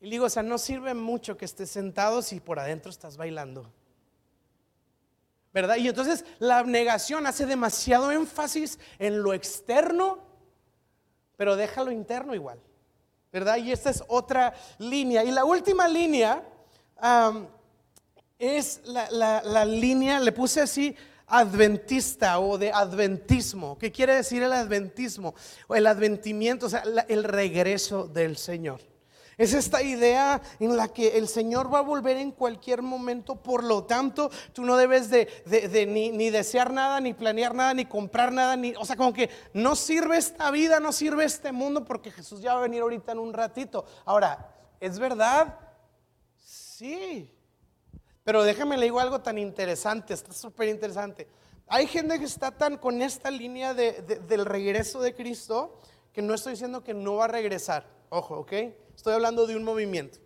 [0.00, 3.16] Y le digo, o sea, no sirve mucho que estés sentado si por adentro estás
[3.16, 3.72] bailando.
[5.52, 5.76] ¿Verdad?
[5.76, 10.18] Y entonces la abnegación hace demasiado énfasis en lo externo,
[11.36, 12.58] pero deja lo interno igual.
[13.30, 13.58] ¿Verdad?
[13.58, 15.22] Y esta es otra línea.
[15.22, 16.42] Y la última línea
[18.42, 20.96] es la, línea, le puse así,
[21.28, 23.78] adventista o de adventismo.
[23.78, 25.36] ¿Qué quiere decir el adventismo?
[25.68, 28.80] O el adventimiento, o sea, el regreso del Señor.
[29.38, 33.62] Es esta idea en la que el Señor va a volver en cualquier momento, por
[33.62, 38.32] lo tanto, tú no debes de, ni, ni, desear nada, ni planear nada, ni comprar
[38.32, 42.10] nada, ni, o sea, como que no sirve esta vida, no sirve este mundo, porque
[42.10, 43.84] Jesús ya va a venir ahorita en un ratito.
[44.04, 45.60] Ahora, ¿es verdad?
[46.44, 47.32] Sí,
[48.24, 51.26] pero déjame le digo algo tan interesante, está súper interesante.
[51.66, 55.78] Hay gente que está tan con esta línea del regreso de Cristo
[56.12, 57.86] que no estoy diciendo que no va a regresar.
[58.10, 58.52] Ojo, ¿ok?
[58.94, 60.18] Estoy hablando de un movimiento.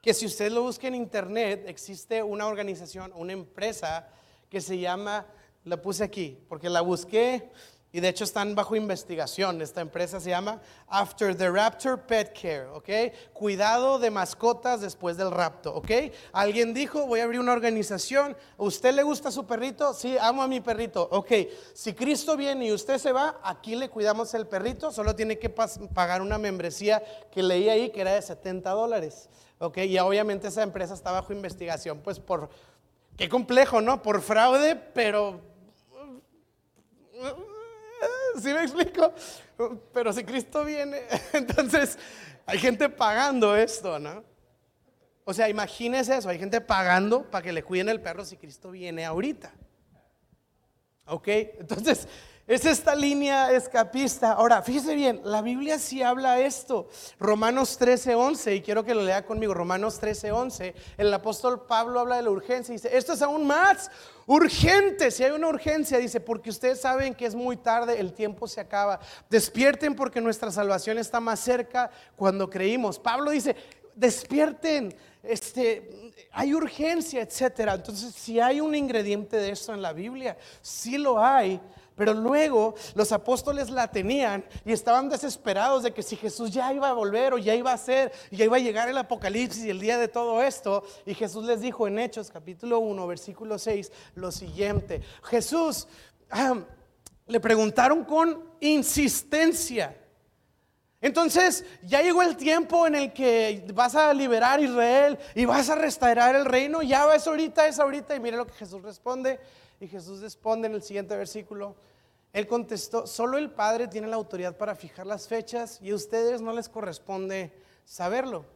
[0.00, 4.08] Que si usted lo busca en internet, existe una organización, una empresa
[4.48, 5.26] que se llama,
[5.64, 7.50] la puse aquí, porque la busqué
[7.94, 9.62] y de hecho están bajo investigación.
[9.62, 12.88] Esta empresa se llama After the Raptor Pet Care, ¿ok?
[13.32, 15.92] Cuidado de mascotas después del rapto, ¿ok?
[16.32, 18.36] Alguien dijo, voy a abrir una organización.
[18.56, 19.94] usted le gusta su perrito?
[19.94, 21.08] Sí, amo a mi perrito.
[21.12, 21.30] Ok,
[21.72, 24.90] si Cristo viene y usted se va, aquí le cuidamos el perrito.
[24.90, 29.28] Solo tiene que pagar una membresía que leí ahí que era de 70 dólares.
[29.60, 32.00] Ok, y obviamente esa empresa está bajo investigación.
[32.00, 32.50] Pues por,
[33.16, 34.02] qué complejo, ¿no?
[34.02, 35.40] Por fraude, pero
[38.40, 39.12] ¿Sí me explico?
[39.92, 41.98] Pero si Cristo viene, entonces
[42.46, 44.22] hay gente pagando esto, ¿no?
[45.24, 48.70] O sea, imagínese eso, hay gente pagando para que le cuiden el perro si Cristo
[48.70, 49.52] viene ahorita.
[51.06, 51.28] ¿Ok?
[51.28, 52.06] Entonces,
[52.46, 54.32] Es esta línea escapista.
[54.32, 56.88] Ahora, fíjese bien, la Biblia sí habla esto.
[57.18, 59.54] Romanos 13:11, y quiero que lo lea conmigo.
[59.54, 60.74] Romanos 13:11.
[60.98, 63.90] El apóstol Pablo habla de la urgencia y dice, esto es aún más
[64.26, 65.10] urgente.
[65.10, 68.60] Si hay una urgencia, dice, porque ustedes saben que es muy tarde, el tiempo se
[68.60, 69.00] acaba.
[69.28, 72.98] Despierten porque nuestra salvación está más cerca cuando creímos.
[72.98, 73.56] Pablo dice,
[73.94, 77.74] despierten, este, hay urgencia, etcétera.
[77.74, 81.60] Entonces, si hay un ingrediente de esto en la Biblia, sí lo hay
[81.96, 86.88] pero luego los apóstoles la tenían y estaban desesperados de que si Jesús ya iba
[86.88, 89.80] a volver o ya iba a ser, ya iba a llegar el apocalipsis y el
[89.80, 90.84] día de todo esto.
[91.06, 95.02] Y Jesús les dijo en Hechos capítulo 1, versículo 6, lo siguiente.
[95.22, 95.86] Jesús
[97.26, 99.96] le preguntaron con insistencia.
[101.00, 105.74] Entonces ya llegó el tiempo en el que vas a liberar Israel y vas a
[105.74, 106.82] restaurar el reino.
[106.82, 108.16] Ya es ahorita, es ahorita.
[108.16, 109.38] Y mire lo que Jesús responde.
[109.84, 111.76] Y Jesús responde en el siguiente versículo.
[112.32, 116.40] Él contestó, solo el Padre tiene la autoridad para fijar las fechas y a ustedes
[116.40, 117.52] no les corresponde
[117.84, 118.46] saberlo.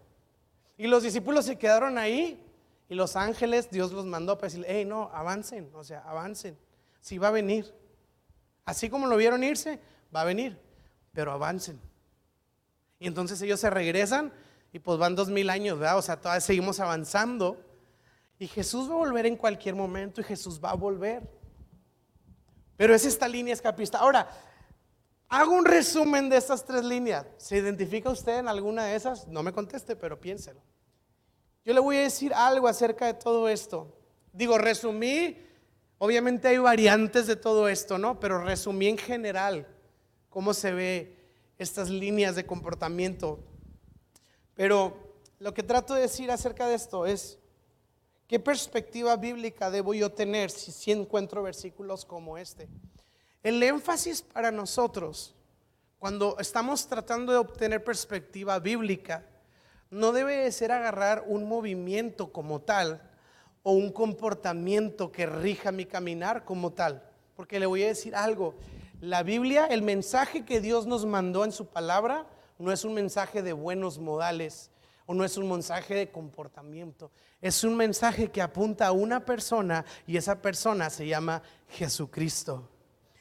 [0.79, 2.43] Y los discípulos se quedaron ahí
[2.89, 6.57] y los ángeles, Dios los mandó para decir, hey, no, avancen, o sea, avancen.
[7.03, 7.75] Si va a venir.
[8.65, 9.79] Así como lo vieron irse,
[10.17, 10.59] va a venir,
[11.13, 11.79] pero avancen.
[12.99, 14.33] Y entonces ellos se regresan
[14.73, 15.99] y pues van dos mil años, ¿verdad?
[15.99, 17.63] O sea, todavía seguimos avanzando.
[18.39, 21.29] Y Jesús va a volver en cualquier momento y Jesús va a volver.
[22.77, 23.99] Pero es esta línea escapista.
[23.99, 24.31] Ahora,
[25.29, 27.27] hago un resumen de estas tres líneas.
[27.37, 29.27] ¿Se identifica usted en alguna de esas?
[29.27, 30.61] No me conteste, pero piénselo.
[31.65, 33.95] Yo le voy a decir algo acerca de todo esto.
[34.33, 35.37] Digo, resumí,
[35.99, 38.21] obviamente hay variantes de todo esto, ¿no?
[38.21, 39.67] Pero resumí en general
[40.29, 41.19] cómo se ve
[41.59, 43.41] estas líneas de comportamiento.
[44.55, 44.97] Pero
[45.41, 47.39] lo que trato de decir acerca de esto es,
[48.29, 52.69] ¿Qué perspectiva bíblica debo yo tener si, encuentro versículos como este?
[53.43, 55.35] El énfasis para nosotros,
[55.99, 59.25] cuando estamos tratando de obtener perspectiva bíblica,
[59.91, 63.01] no debe ser agarrar un movimiento como tal
[63.63, 67.03] o un comportamiento que rija mi caminar como tal.
[67.35, 68.57] Porque le voy a decir algo,
[69.01, 72.27] la Biblia, el mensaje que Dios nos mandó en su palabra,
[72.59, 74.71] no es un mensaje de buenos modales,
[75.11, 77.11] o no es un mensaje de comportamiento.
[77.41, 82.69] Es un mensaje que apunta a una persona y esa persona se llama Jesucristo.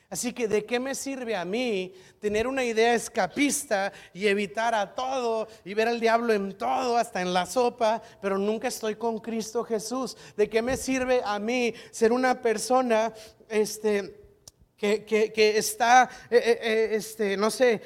[0.09, 4.95] Así que de qué me sirve a mí tener una idea escapista y evitar a
[4.95, 9.19] todo y ver al diablo en todo, hasta en la sopa, pero nunca estoy con
[9.19, 10.17] Cristo Jesús.
[10.35, 13.13] ¿De qué me sirve a mí ser una persona
[13.47, 14.27] este,
[14.75, 17.81] que, está, eh, eh, eh, este, no sé,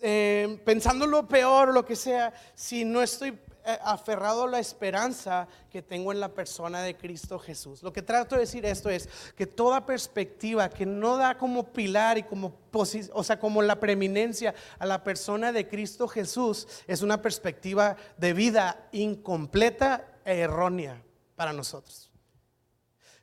[0.00, 5.48] eh, pensando lo peor lo que sea, si no estoy eh, aferrado a la esperanza
[5.70, 7.82] que tengo en la persona de Cristo Jesús.
[7.82, 12.16] Lo que trato de decir esto es que toda perspectiva que no da como pilar
[12.16, 17.20] y como o sea, como la preeminencia a la persona de Cristo Jesús es una
[17.20, 21.02] perspectiva de vida incompleta e errónea
[21.34, 22.10] para nosotros.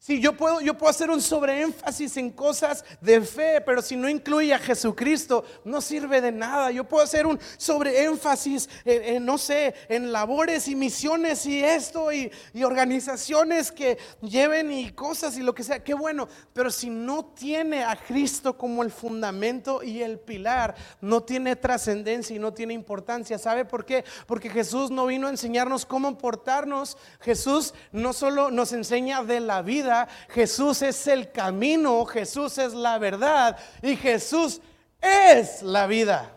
[0.05, 4.09] Sí, yo puedo, yo puedo hacer un sobreénfasis en cosas de fe, pero si no
[4.09, 6.71] incluye a Jesucristo, no sirve de nada.
[6.71, 12.29] Yo puedo hacer un sobreénfasis, en, no sé, en labores y misiones y esto y,
[12.53, 15.81] y, organizaciones que lleven y cosas y lo que sea.
[15.81, 21.23] Qué bueno, pero si no tiene a Cristo como el fundamento y el pilar, no
[21.23, 23.39] tiene trascendencia y no tiene importancia.
[23.39, 24.03] ¿Sabe por qué?
[24.27, 26.97] Porque Jesús no vino a enseñarnos cómo portarnos.
[27.21, 29.92] Jesús no solo nos enseña de la vida,
[30.29, 34.61] Jesús es el camino, Jesús es la verdad y Jesús
[35.01, 36.31] es la vida.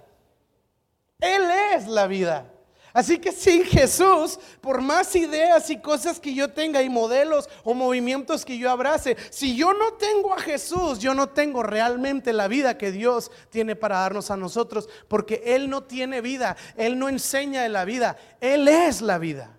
[1.20, 1.42] Él
[1.74, 2.52] es la vida.
[2.96, 7.74] Así que sin Jesús, por más ideas y cosas que yo tenga y modelos o
[7.74, 12.48] movimientos que yo abrace, si yo no tengo a Jesús, yo no tengo realmente la
[12.48, 17.10] vida que Dios tiene para darnos a nosotros, porque Él no tiene vida, Él no
[17.10, 19.58] enseña de la vida, Él es la vida.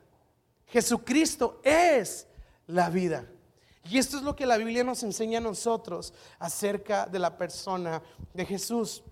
[0.66, 2.26] Jesucristo es
[2.66, 3.28] la vida.
[3.90, 8.02] Y esto es lo que la Biblia nos enseña a nosotros acerca de la persona
[8.34, 9.04] de Jesús.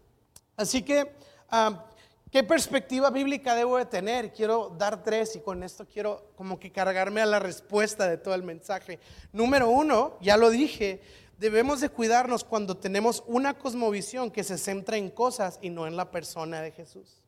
[0.58, 1.16] Así que,
[1.50, 1.86] ah,
[2.32, 4.34] ¿qué perspectiva bíblica debo de tener?
[4.34, 8.36] Quiero dar tres y con esto quiero como que cargarme a la respuesta de todo
[8.36, 9.00] el mensaje.
[9.32, 11.02] Número uno, ya lo dije,
[11.38, 15.96] debemos de cuidarnos cuando tenemos una cosmovisión que se centra en cosas y no en
[15.96, 17.22] la persona de Jesús.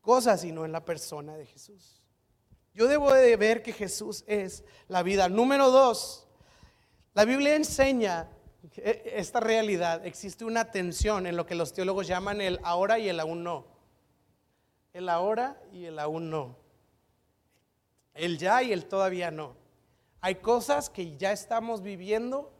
[0.00, 1.99] Cosas y no en la persona de Jesús.
[2.74, 5.28] Yo debo de ver que Jesús es la vida.
[5.28, 6.26] Número dos,
[7.14, 8.28] la Biblia enseña
[8.74, 10.06] esta realidad.
[10.06, 13.66] Existe una tensión en lo que los teólogos llaman el ahora y el aún no.
[14.92, 16.56] El ahora y el aún no.
[18.14, 19.56] El ya y el todavía no.
[20.20, 22.52] Hay cosas que ya estamos viviendo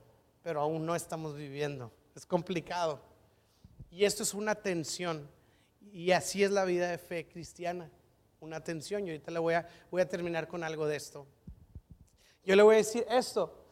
[0.43, 1.93] pero aún no estamos viviendo.
[2.15, 3.01] Es complicado.
[3.91, 5.29] Y esto es una tensión.
[5.93, 7.91] Y así es la vida de fe cristiana.
[8.41, 9.07] Una tensión.
[9.07, 11.27] Y ahorita le voy a, voy a terminar con algo de esto.
[12.45, 13.65] Yo le voy a decir esto.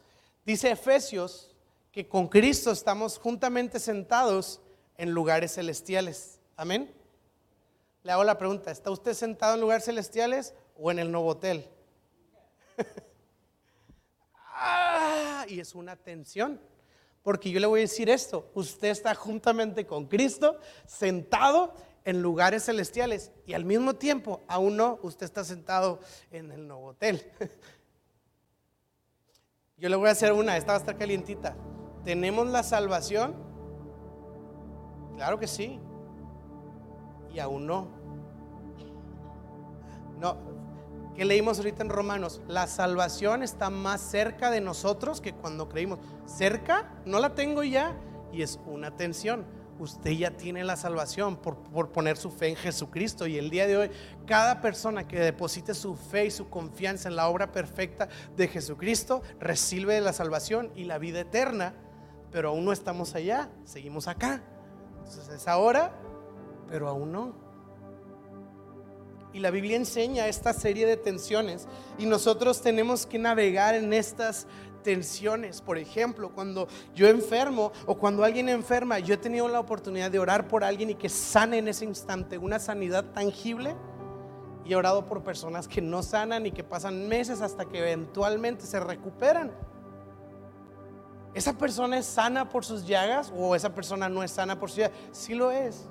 [0.45, 1.55] Dice Efesios
[1.91, 4.61] que con Cristo estamos juntamente sentados
[4.97, 6.39] en lugares celestiales.
[6.55, 6.93] Amén.
[8.03, 11.67] Le hago la pregunta, ¿está usted sentado en lugares celestiales o en el Novotel?
[14.35, 16.59] ah, y es una tensión.
[17.23, 21.73] Porque yo le voy a decir esto, usted está juntamente con Cristo sentado
[22.05, 25.99] en lugares celestiales y al mismo tiempo, aún no, usted está sentado
[26.31, 27.31] en el Novotel.
[29.77, 31.55] Yo le voy a hacer una, esta va a estar calientita.
[32.03, 33.35] ¿Tenemos la salvación?
[35.15, 35.79] Claro que sí.
[37.33, 37.87] Y aún no.
[40.19, 40.37] No,
[41.15, 42.41] ¿qué leímos ahorita en Romanos?
[42.47, 45.99] La salvación está más cerca de nosotros que cuando creímos.
[46.25, 47.95] Cerca, no la tengo ya
[48.33, 49.45] y es una tensión
[49.79, 53.25] usted ya tiene la salvación por, poner su fe en Jesucristo.
[53.25, 53.91] Y el día de hoy,
[54.25, 59.21] cada persona que deposite su fe y su confianza en la obra perfecta de Jesucristo,
[59.39, 61.73] recibe la salvación y la vida eterna.
[62.31, 64.43] Pero aún no estamos allá, seguimos acá.
[64.99, 65.95] Entonces es ahora,
[66.67, 67.49] pero aún no.
[69.31, 71.67] Y la Biblia enseña esta serie de tensiones
[71.99, 74.47] y nosotros tenemos que navegar en estas
[74.83, 75.61] tensiones.
[75.61, 80.19] Por ejemplo, cuando yo enfermo o cuando alguien enferma, yo he tenido la oportunidad de
[80.19, 83.75] orar por alguien y que sane en ese instante, una sanidad tangible.
[84.65, 88.65] Y he orado por personas que no sanan y que pasan meses hasta que eventualmente
[88.65, 89.51] se recuperan.
[91.33, 94.79] ¿Esa persona es sana por sus llagas o esa persona no es sana por sus
[94.79, 94.97] llagas?
[95.11, 95.87] Sí lo es,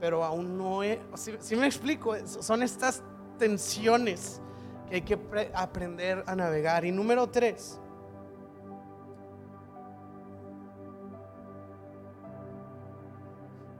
[0.00, 0.98] pero aún no es.
[1.40, 3.02] Si, me explico, son estas
[3.38, 4.40] tensiones
[4.90, 5.18] hay que
[5.54, 6.84] aprender a navegar.
[6.84, 7.80] Y número tres,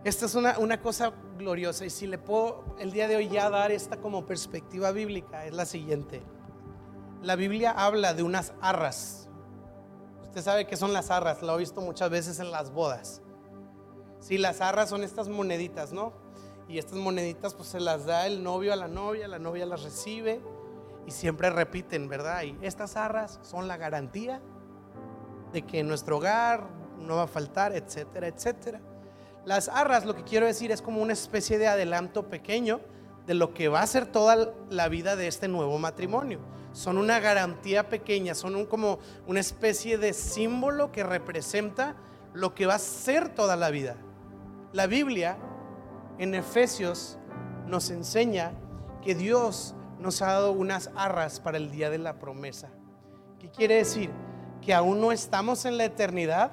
[0.04, 3.50] esta es una, una cosa gloriosa y si le puedo el día de hoy ya
[3.50, 6.22] dar esta como perspectiva bíblica, es la siguiente.
[7.22, 9.28] La Biblia habla de unas arras.
[10.22, 13.22] Usted sabe que son las arras, lo he visto muchas veces en las bodas.
[14.18, 16.12] Sí, las arras son estas moneditas, ¿no?
[16.68, 19.82] Y estas moneditas pues se las da el novio a la novia, la novia las
[19.82, 20.40] recibe
[21.06, 22.42] y siempre repiten, ¿verdad?
[22.42, 24.40] Y estas arras son la garantía
[25.52, 28.80] de que en nuestro hogar no va a faltar, etcétera, etcétera.
[29.44, 32.80] Las arras, lo que quiero decir, es como una especie de adelanto pequeño
[33.26, 36.40] de lo que va a ser toda la vida de este nuevo matrimonio.
[36.72, 41.96] Son una garantía pequeña, son como una especie de símbolo que representa
[42.32, 43.96] lo que va a ser toda la vida.
[44.72, 45.36] La Biblia
[46.18, 47.18] en Efesios
[47.66, 48.52] nos enseña
[49.02, 52.70] que Dios nos ha dado unas arras para el día de la promesa.
[53.38, 54.10] ¿Qué quiere decir?
[54.60, 56.52] Que aún no estamos en la eternidad,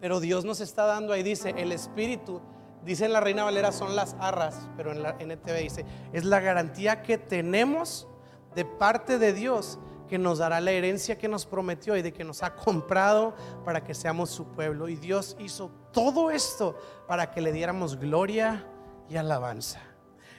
[0.00, 2.40] pero Dios nos está dando ahí, dice, el Espíritu,
[2.84, 6.40] dice en la Reina Valera, son las arras, pero en la NTV dice, es la
[6.40, 8.06] garantía que tenemos
[8.54, 12.24] de parte de Dios que nos dará la herencia que nos prometió y de que
[12.24, 14.88] nos ha comprado para que seamos su pueblo.
[14.88, 18.66] Y Dios hizo todo esto para que le diéramos gloria
[19.08, 19.80] y alabanza.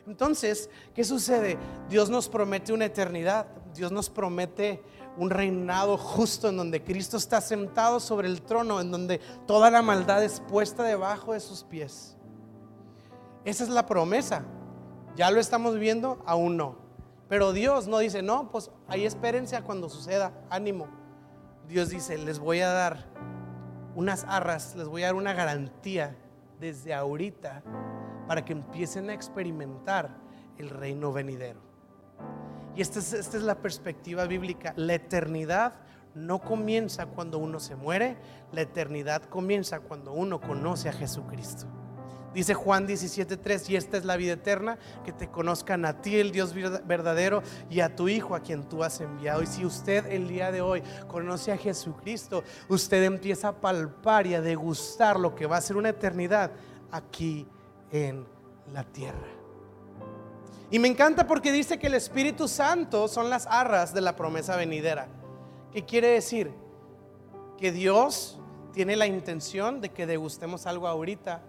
[0.08, 1.58] Entonces, ¿qué sucede?
[1.90, 4.84] Dios nos promete una eternidad, Dios nos promete
[5.18, 9.82] un reinado justo en donde Cristo está sentado sobre el trono, en donde toda la
[9.82, 12.16] maldad es puesta debajo de sus pies.
[13.46, 14.44] Esa es la promesa.
[15.16, 16.22] ¿Ya lo estamos viendo?
[16.26, 16.78] Aún no.
[17.28, 20.88] Pero Dios no dice, no, pues ahí espérense a cuando suceda, ánimo.
[21.68, 23.06] Dios dice, les voy a dar
[23.96, 26.16] unas arras, les voy a dar una garantía
[26.60, 27.64] desde ahorita
[28.28, 30.10] para que empiecen a experimentar
[30.58, 31.60] el reino venidero.
[32.76, 34.74] Y esta es, esta es la perspectiva bíblica.
[34.76, 35.74] La eternidad
[36.14, 38.18] no comienza cuando uno se muere,
[38.52, 41.68] la eternidad comienza cuando uno conoce a Jesucristo.
[42.34, 46.34] Dice Juan 17:3, y esta es la vida eterna, que te conozcan a ti, el
[46.34, 49.42] Dios verdadero, y a tu Hijo, a quien tú has enviado.
[49.42, 54.36] Y si usted el día de hoy conoce a Jesucristo, usted empieza a palpar y
[54.36, 56.52] a degustar lo que va a ser una eternidad
[56.92, 57.48] aquí
[57.96, 58.26] en
[58.74, 59.28] la tierra.
[60.70, 64.58] Y me encanta porque dice que el Espíritu Santo son las arras de la promesa
[64.58, 65.08] venidera.
[65.72, 66.52] ¿Qué quiere decir?
[67.58, 68.40] Que Dios
[68.74, 71.42] tiene la intención de que degustemos algo ahorita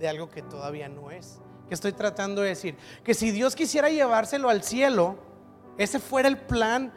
[0.00, 1.40] de algo que todavía no es.
[1.68, 2.76] Que estoy tratando de decir?
[3.04, 5.16] Que si Dios quisiera llevárselo al cielo,
[5.76, 6.92] ese fuera el plan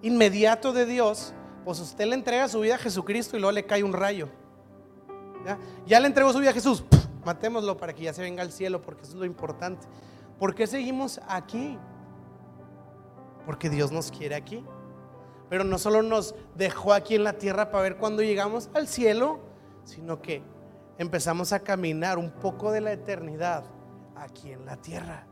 [0.00, 1.34] inmediato de Dios,
[1.66, 4.28] pues usted le entrega su vida a Jesucristo y luego le cae un rayo.
[5.44, 6.84] Ya, ya le entregó su vida a Jesús
[7.24, 9.86] matémoslo para que ya se venga al cielo, porque eso es lo importante.
[10.38, 11.78] ¿Por qué seguimos aquí?
[13.46, 14.64] Porque Dios nos quiere aquí.
[15.48, 19.40] Pero no solo nos dejó aquí en la tierra para ver cuando llegamos al cielo,
[19.84, 20.42] sino que
[20.98, 23.64] empezamos a caminar un poco de la eternidad
[24.14, 25.26] aquí en la tierra.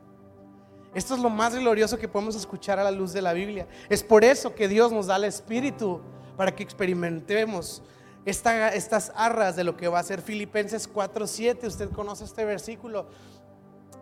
[0.94, 3.68] Esto es lo más glorioso que podemos escuchar a la luz de la Biblia.
[3.88, 6.00] Es por eso que Dios nos da el Espíritu,
[6.36, 7.82] para que experimentemos
[8.28, 11.66] estas arras de lo que va a ser Filipenses 4:7.
[11.66, 13.06] Usted conoce este versículo.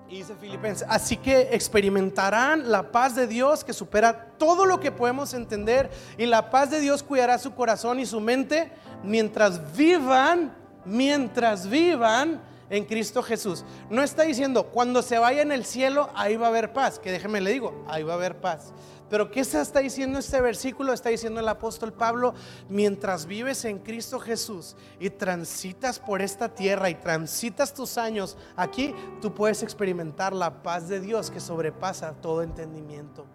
[0.08, 4.92] Y dice Filipenses, así que experimentarán la paz de Dios que supera todo lo que
[4.92, 8.70] podemos entender y la paz de Dios cuidará su corazón y su mente
[9.02, 10.54] mientras vivan,
[10.84, 13.64] mientras vivan en Cristo Jesús.
[13.90, 17.10] No está diciendo, cuando se vaya en el cielo, ahí va a haber paz, que
[17.10, 18.72] déjeme le digo, ahí va a haber paz.
[19.08, 20.92] Pero ¿qué se está diciendo este versículo?
[20.92, 22.34] Está diciendo el apóstol Pablo,
[22.68, 28.94] mientras vives en Cristo Jesús y transitas por esta tierra y transitas tus años aquí,
[29.20, 33.26] tú puedes experimentar la paz de Dios que sobrepasa todo entendimiento.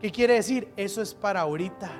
[0.00, 0.72] ¿Qué quiere decir?
[0.76, 1.90] Eso es para ahorita.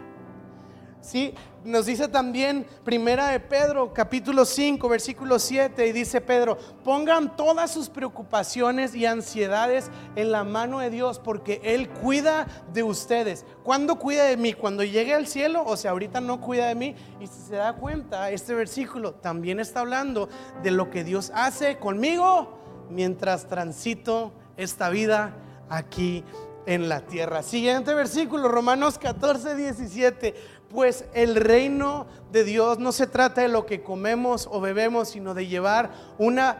[1.01, 1.32] Sí,
[1.64, 7.70] nos dice también Primera de Pedro, capítulo 5, versículo 7, y dice Pedro, pongan todas
[7.70, 13.44] sus preocupaciones y ansiedades en la mano de Dios, porque Él cuida de ustedes.
[13.62, 14.55] ¿Cuándo cuida de mí?
[14.55, 16.96] Cuando llegue al cielo, o sea, ahorita no cuida de mí.
[17.20, 20.28] Y si se da cuenta, este versículo también está hablando
[20.62, 22.59] de lo que Dios hace conmigo
[22.90, 25.34] mientras transito esta vida
[25.68, 26.24] aquí
[26.69, 27.43] en la tierra.
[27.43, 33.64] Siguiente versículo, Romanos 14, 17 pues el reino de Dios no se trata de lo
[33.64, 36.59] que comemos o bebemos, sino de llevar una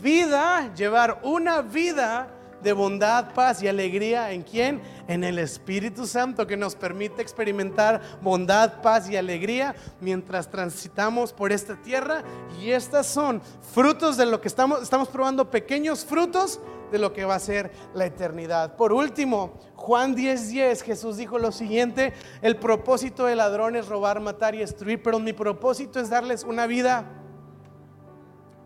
[0.00, 2.28] vida, llevar una vida
[2.62, 4.80] de bondad, paz y alegría en quién?
[5.06, 11.52] En el Espíritu Santo que nos permite experimentar bondad, paz y alegría mientras transitamos por
[11.52, 12.22] esta tierra.
[12.58, 13.42] Y estas son
[13.74, 16.58] frutos de lo que estamos, estamos probando, pequeños frutos
[16.90, 18.76] de lo que va a ser la eternidad.
[18.76, 22.12] Por último, Juan 10:10, 10, Jesús dijo lo siguiente,
[22.42, 26.66] el propósito del ladrón es robar, matar y destruir, pero mi propósito es darles una
[26.66, 27.06] vida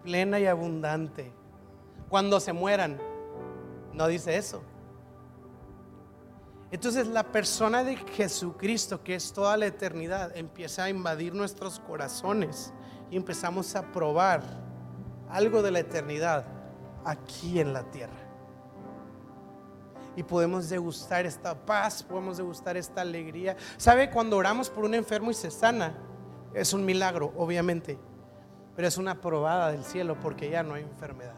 [0.02, 1.32] plena y abundante.
[2.08, 3.00] Cuando se mueran,
[3.92, 4.62] no dice eso.
[6.70, 12.72] Entonces la persona de Jesucristo, que es toda la eternidad, empieza a invadir nuestros corazones
[13.10, 14.42] y empezamos a probar
[15.28, 16.44] algo de la eternidad
[17.04, 18.24] aquí en la tierra.
[20.16, 23.56] Y podemos degustar esta paz, podemos degustar esta alegría.
[23.76, 24.10] ¿Sabe?
[24.10, 25.94] Cuando oramos por un enfermo y se sana,
[26.52, 27.98] es un milagro, obviamente,
[28.76, 31.34] pero es una probada del cielo porque ya no hay enfermedad.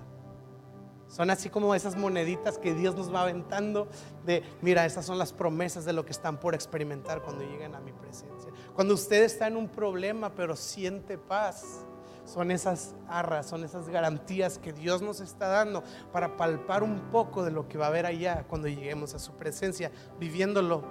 [1.09, 3.89] Son así como esas moneditas que Dios nos va aventando
[4.25, 7.81] de, mira, esas son las promesas de lo que están por experimentar cuando lleguen a
[7.81, 8.51] mi presencia.
[8.75, 11.87] Cuando usted está en un problema pero siente paz,
[12.27, 17.45] son esas arras, son esas garantías que Dios nos está dando para palpar un poco
[17.45, 20.85] de lo que va a haber allá cuando lleguemos a su presencia, viviéndolo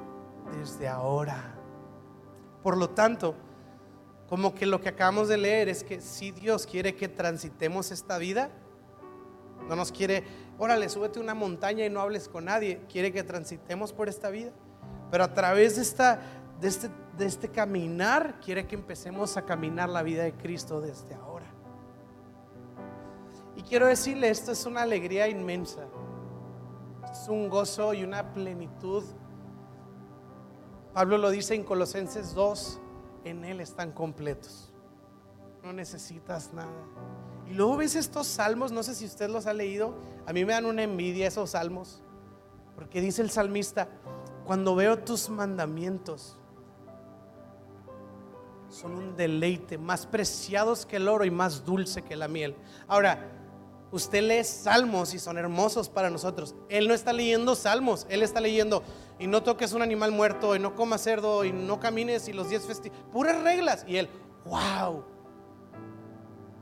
[0.58, 1.56] desde ahora.
[2.64, 3.36] Por lo tanto,
[4.28, 8.18] como que lo que acabamos de leer es que si Dios quiere que transitemos esta
[8.18, 8.50] vida,
[9.68, 10.24] no nos quiere,
[10.58, 14.52] órale, súbete una montaña y no hables con nadie, quiere que transitemos por esta vida,
[15.12, 16.20] pero a través de esta
[16.60, 21.16] de este, de este caminar, quiere que empecemos a caminar la vida de Cristo desde
[21.16, 21.46] ahora.
[23.56, 25.88] Y quiero decirle, esto es una alegría inmensa.
[27.12, 29.04] Es un gozo y una plenitud.
[30.94, 32.80] Pablo lo dice en Colosenses 2,
[33.24, 34.74] en Él están completos.
[35.64, 36.72] No necesitas nada.
[37.50, 39.96] Y luego ves estos salmos, no sé si usted los ha leído,
[40.26, 42.02] a mí me dan una envidia esos salmos,
[42.76, 43.88] porque dice el salmista,
[44.46, 46.38] cuando veo tus mandamientos,
[48.76, 52.56] son un deleite, más preciados que el oro y más dulce que la miel.
[52.88, 53.32] Ahora,
[53.92, 56.56] usted lee salmos y son hermosos para nosotros.
[56.68, 58.84] Él no está leyendo salmos, él está leyendo
[59.18, 62.50] y no toques un animal muerto y no comas cerdo y no camines y los
[62.50, 63.86] diez festivos, puras reglas.
[63.88, 64.10] Y él,
[64.44, 65.06] wow.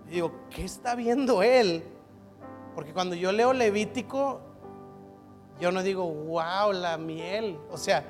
[0.08, 1.84] Y digo, ¿qué está viendo él?
[2.76, 4.40] Porque cuando yo leo Levítico,
[5.60, 7.58] yo no digo, wow, la miel.
[7.72, 8.04] O sea,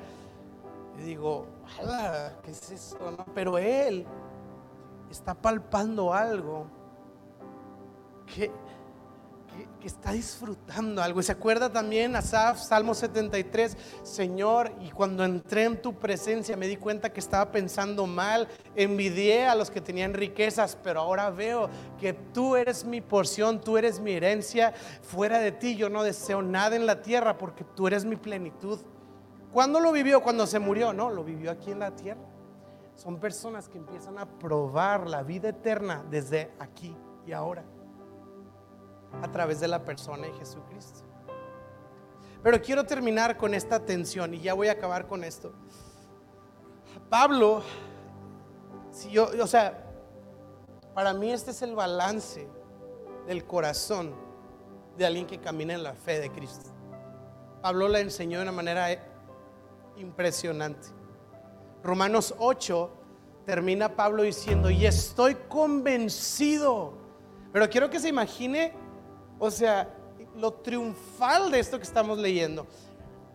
[1.02, 1.53] digo,
[2.42, 2.98] ¿qué es eso?
[3.34, 4.06] Pero él
[5.10, 6.66] está palpando algo
[8.26, 8.50] que,
[9.80, 11.20] que, está disfrutando algo.
[11.20, 16.66] Y se acuerda también Asaf, Salmo 73, Señor, y cuando entré en tu presencia me
[16.66, 21.68] di cuenta que estaba pensando mal, envidié a los que tenían riquezas, pero ahora veo
[22.00, 26.42] que tú eres mi porción, tú eres mi herencia, fuera de ti yo no deseo
[26.42, 28.80] nada en la tierra porque tú eres mi plenitud.
[29.54, 30.20] ¿Cuándo lo vivió?
[30.20, 30.92] Cuando se murió.
[30.92, 32.20] No, lo vivió aquí en la tierra.
[32.96, 37.62] Son personas que empiezan a probar la vida eterna desde aquí y ahora.
[39.22, 41.04] A través de la persona de Jesucristo.
[42.42, 45.52] Pero quiero terminar con esta tensión y ya voy a acabar con esto.
[47.08, 47.62] Pablo,
[48.90, 49.84] si yo, o sea,
[50.94, 52.48] para mí este es el balance
[53.28, 54.16] del corazón
[54.96, 56.70] de alguien que camina en la fe de Cristo.
[57.62, 59.13] Pablo la enseñó de una manera
[59.96, 60.88] impresionante.
[61.82, 62.90] Romanos 8
[63.44, 66.94] termina Pablo diciendo, y estoy convencido,
[67.52, 68.72] pero quiero que se imagine,
[69.38, 69.94] o sea,
[70.36, 72.66] lo triunfal de esto que estamos leyendo.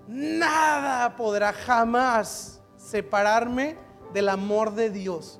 [0.08, 3.78] Nada podrá jamás separarme
[4.14, 5.40] del amor de Dios.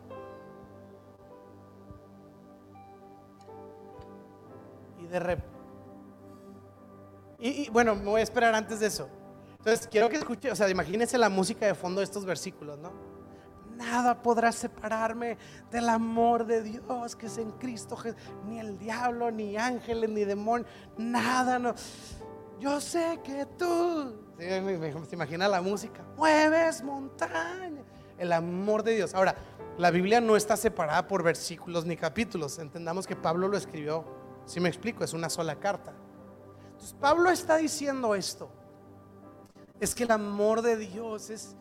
[5.11, 5.49] De repente...
[7.39, 9.09] Y, bueno, me voy a esperar antes de eso.
[9.57, 12.91] Entonces, quiero que escuche, o sea, imagínense la música de fondo de estos versículos, ¿no?
[13.81, 15.37] nada podrá separarme
[15.71, 17.97] del amor de Dios que es en Cristo.
[18.47, 20.65] Ni el diablo, ni ángeles, ni demonio,
[20.97, 21.59] nada.
[21.59, 21.73] No.
[22.59, 27.81] Yo sé que tú, se imagina la música, mueves montaña.
[28.17, 29.15] El amor de Dios.
[29.15, 29.35] Ahora,
[29.77, 32.59] la Biblia no está separada por versículos ni capítulos.
[32.59, 34.05] Entendamos que Pablo lo escribió,
[34.45, 35.93] si me explico, es una sola carta.
[36.71, 38.49] Entonces, Pablo está diciendo esto.
[39.79, 41.55] Es que el amor de Dios es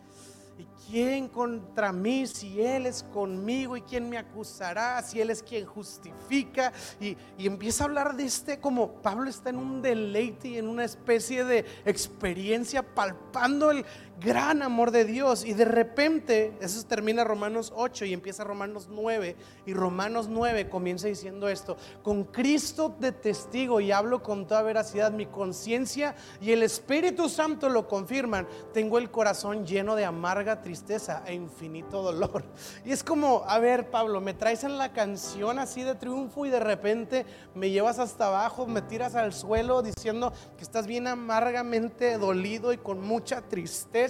[0.61, 3.79] ¿Y quién contra mí si Él es conmigo?
[3.79, 6.71] ¿Y quién me acusará si Él es quien justifica?
[7.01, 10.69] Y, y, empieza a hablar de este como Pablo está en un deleite y en
[10.69, 13.87] una especie de experiencia palpando el
[14.21, 15.45] gran amor de Dios.
[15.45, 19.37] Y de repente, eso termina Romanos 8 y empieza Romanos 9.
[19.67, 25.13] Y Romanos 9 comienza diciendo esto, con Cristo de testigo y hablo con toda veracidad,
[25.13, 28.47] mi conciencia y el Espíritu Santo lo confirman.
[28.73, 32.45] Tengo el corazón lleno de amarga tristeza e infinito dolor.
[32.85, 36.51] Y es como, a ver Pablo, me traes en la canción así de triunfo y
[36.51, 42.19] de repente me llevas hasta abajo, me tiras al suelo diciendo que estás bien amargamente
[42.19, 44.10] dolido y con mucha tristeza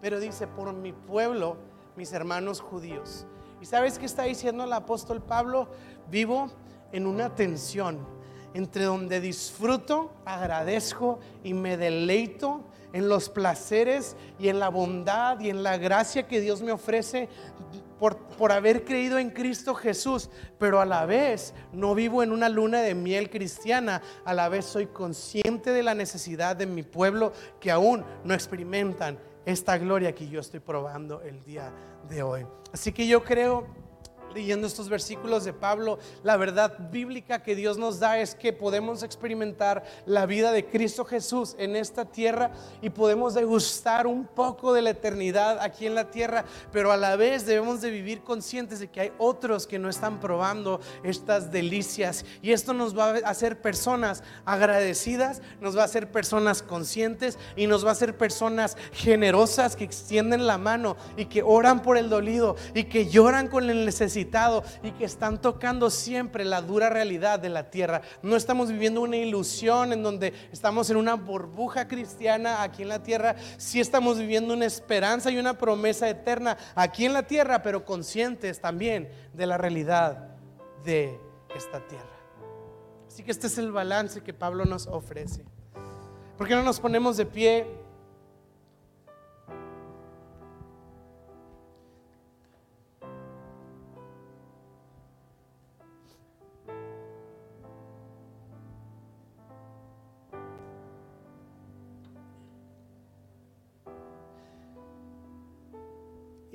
[0.00, 1.56] pero dice, por mi pueblo,
[1.96, 3.26] mis hermanos judíos.
[3.60, 5.68] ¿Y sabes qué está diciendo el apóstol Pablo?
[6.10, 6.50] Vivo
[6.92, 7.98] en una tensión
[8.54, 15.50] entre donde disfruto, agradezco y me deleito en los placeres y en la bondad y
[15.50, 17.28] en la gracia que Dios me ofrece
[17.98, 22.48] por, por, haber creído en Cristo Jesús, pero a la vez no vivo en una
[22.48, 27.32] luna de miel cristiana, a la vez soy consciente de la necesidad de mi pueblo
[27.60, 31.72] que aún no experimentan esta gloria que yo estoy probando el día
[32.08, 32.46] de hoy.
[32.72, 33.66] Así que yo creo
[34.36, 39.02] leyendo estos versículos de Pablo, la verdad bíblica que Dios nos da es que podemos
[39.02, 42.50] experimentar la vida de Cristo Jesús en esta tierra
[42.82, 47.16] y podemos degustar un poco de la eternidad aquí en la tierra, pero a la
[47.16, 52.26] vez debemos de vivir conscientes de que hay otros que no están probando estas delicias.
[52.42, 57.66] Y esto nos va a hacer personas agradecidas, nos va a hacer personas conscientes y
[57.66, 62.10] nos va a hacer personas generosas que extienden la mano y que oran por el
[62.10, 64.25] dolido y que lloran con el necesitado
[64.82, 68.02] y que están tocando siempre la dura realidad de la tierra.
[68.22, 73.02] No estamos viviendo una ilusión en donde estamos en una burbuja cristiana aquí en la
[73.02, 73.36] tierra.
[73.56, 78.60] Sí estamos viviendo una esperanza y una promesa eterna aquí en la tierra, pero conscientes
[78.60, 80.28] también de la realidad
[80.84, 81.18] de
[81.54, 82.04] esta tierra.
[83.06, 85.44] Así que este es el balance que Pablo nos ofrece.
[86.36, 87.85] ¿Por qué no nos ponemos de pie?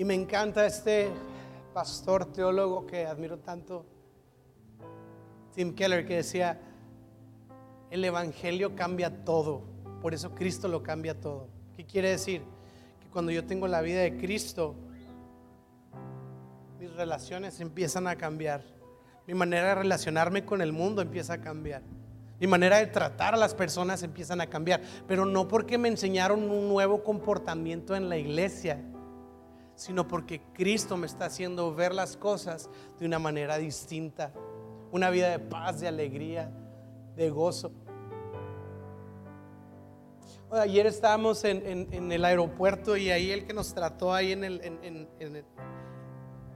[0.01, 1.11] Y me encanta este
[1.75, 3.85] pastor teólogo que admiro tanto,
[5.53, 6.59] Tim Keller, que decía,
[7.91, 9.61] el Evangelio cambia todo,
[10.01, 11.49] por eso Cristo lo cambia todo.
[11.75, 12.41] ¿Qué quiere decir?
[12.99, 14.73] Que cuando yo tengo la vida de Cristo,
[16.79, 18.63] mis relaciones empiezan a cambiar,
[19.27, 21.83] mi manera de relacionarme con el mundo empieza a cambiar.
[22.39, 26.49] Mi manera de tratar a las personas empiezan a cambiar, pero no porque me enseñaron
[26.49, 28.83] un nuevo comportamiento en la iglesia,
[29.75, 32.69] sino porque Cristo me está haciendo ver las cosas
[32.99, 34.33] de una manera distinta.
[34.91, 36.51] Una vida de paz, de alegría,
[37.15, 37.71] de gozo.
[40.51, 44.61] Ayer estábamos en, el aeropuerto y ahí el que nos trató ahí en el,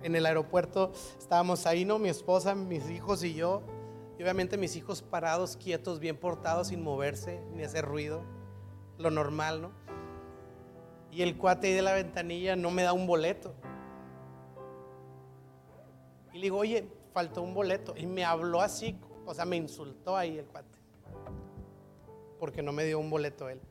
[0.05, 1.97] en el aeropuerto estábamos ahí, ¿no?
[1.97, 3.63] Mi esposa, mis hijos y yo.
[4.19, 8.21] Y obviamente mis hijos parados, quietos, bien portados, sin moverse ni hacer ruido.
[8.99, 9.71] Lo normal, ¿no?
[11.11, 13.53] Y el cuate ahí de la ventanilla no me da un boleto.
[16.33, 17.93] Y le digo, oye, faltó un boleto.
[17.95, 20.77] Y me habló así, o sea, me insultó ahí el cuate.
[22.39, 23.61] Porque no me dio un boleto él.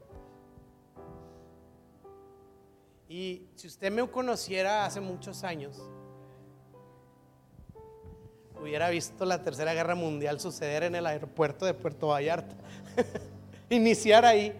[3.08, 5.80] Y si usted me conociera hace muchos años,
[8.60, 12.56] hubiera visto la Tercera Guerra Mundial suceder en el aeropuerto de Puerto Vallarta.
[13.68, 14.58] Iniciar ahí.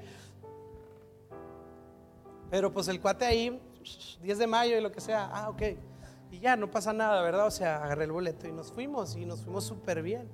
[2.51, 3.61] Pero pues el cuate ahí,
[4.23, 5.63] 10 de mayo y lo que sea, ah, ok.
[6.31, 7.47] Y ya, no pasa nada, ¿verdad?
[7.47, 10.29] O sea, agarré el boleto y nos fuimos y nos fuimos súper bien.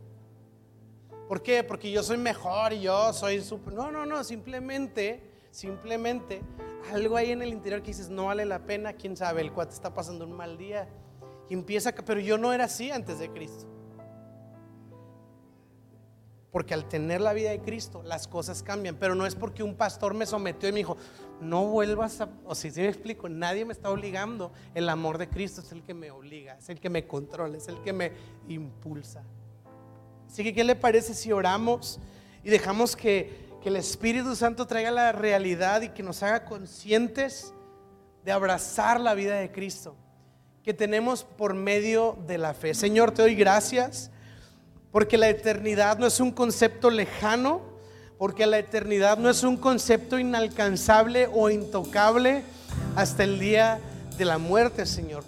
[1.28, 1.62] ¿Por qué?
[1.62, 3.74] Porque yo soy mejor y yo soy súper...
[3.74, 6.42] No, no, no, simplemente, simplemente
[6.92, 9.74] algo ahí en el interior que dices, no vale la pena, quién sabe, el cuate
[9.74, 10.88] está pasando un mal día.
[11.48, 13.66] Y empieza, pero yo no era así antes de Cristo.
[16.50, 18.96] Porque al tener la vida de Cristo, las cosas cambian.
[18.96, 20.96] Pero no es porque un pastor me sometió y me dijo,
[21.40, 22.28] no vuelvas a...
[22.44, 24.52] O si me explico, nadie me está obligando.
[24.74, 27.68] El amor de Cristo es el que me obliga, es el que me controla, es
[27.68, 28.12] el que me
[28.48, 29.22] impulsa.
[30.26, 32.00] Así que, ¿qué le parece si oramos
[32.42, 37.52] y dejamos que, que el Espíritu Santo traiga la realidad y que nos haga conscientes
[38.24, 39.96] de abrazar la vida de Cristo
[40.62, 42.74] que tenemos por medio de la fe?
[42.74, 44.10] Señor, te doy gracias
[44.92, 47.60] porque la eternidad no es un concepto lejano,
[48.18, 52.42] porque la eternidad no es un concepto inalcanzable o intocable
[52.96, 53.80] hasta el día
[54.18, 55.24] de la muerte, Señor.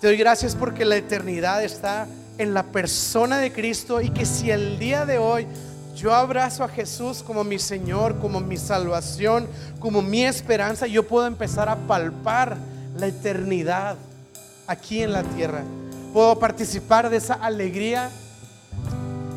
[0.00, 4.50] Te doy gracias porque la eternidad está en la persona de Cristo y que si
[4.50, 5.46] el día de hoy
[5.94, 9.48] yo abrazo a Jesús como mi Señor, como mi salvación,
[9.80, 12.58] como mi esperanza, yo puedo empezar a palpar
[12.98, 13.96] la eternidad
[14.66, 15.62] aquí en la tierra.
[16.12, 18.10] Puedo participar de esa alegría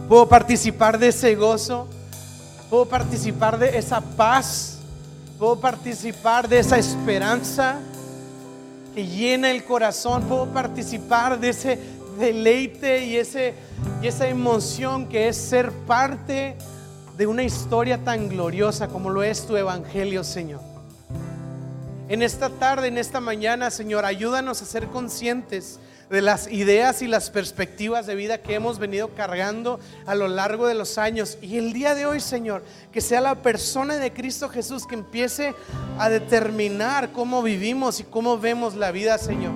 [0.10, 1.86] Puedo participar de ese gozo.
[2.68, 4.80] Puedo participar de esa paz.
[5.38, 7.80] Puedo participar de esa esperanza
[8.96, 10.24] que llena el corazón.
[10.24, 11.80] Puedo participar de ese
[12.18, 13.54] deleite y, ese,
[14.02, 16.56] y esa emoción que es ser parte
[17.16, 20.62] de una historia tan gloriosa como lo es tu evangelio, Señor.
[22.08, 25.80] En esta tarde, en esta mañana, Señor, ayúdanos a ser conscientes
[26.10, 30.66] de las ideas y las perspectivas de vida que hemos venido cargando a lo largo
[30.66, 31.38] de los años.
[31.42, 35.54] Y el día de hoy, Señor, que sea la persona de Cristo Jesús que empiece
[36.00, 39.54] a determinar cómo vivimos y cómo vemos la vida, Señor.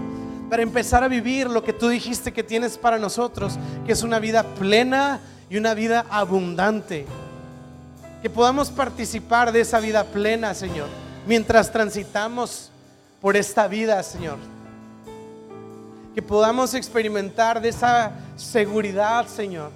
[0.49, 4.19] Para empezar a vivir lo que tú dijiste que tienes para nosotros, que es una
[4.19, 7.07] vida plena y una vida abundante.
[8.21, 10.87] Que podamos participar de esa vida plena, Señor,
[11.25, 12.69] mientras transitamos
[13.19, 14.52] por esta vida, Señor
[16.13, 19.71] que podamos experimentar de esa seguridad, Señor,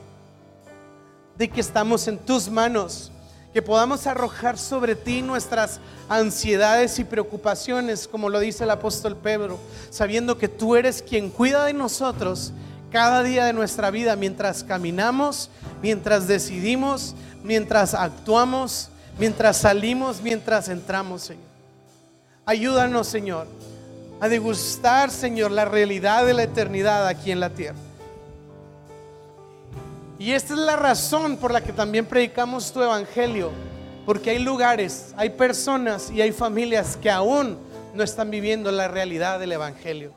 [1.36, 3.12] de que estamos en tus manos,
[3.54, 9.58] que podamos arrojar sobre ti nuestras ansiedades y preocupaciones, como lo dice el apóstol Pedro,
[9.90, 12.54] sabiendo que tú eres quien cuida de nosotros
[12.92, 15.50] cada día de nuestra vida, mientras caminamos,
[15.82, 21.48] mientras decidimos, mientras actuamos, mientras salimos, mientras entramos, Señor.
[22.46, 23.48] Ayúdanos, Señor
[24.20, 27.78] a degustar, Señor, la realidad de la eternidad aquí en la tierra.
[30.20, 33.52] Y esta es la razón por la que también predicamos tu evangelio,
[34.06, 37.58] porque hay lugares, hay personas y hay familias que aún
[37.94, 40.14] no están viviendo la realidad del evangelio.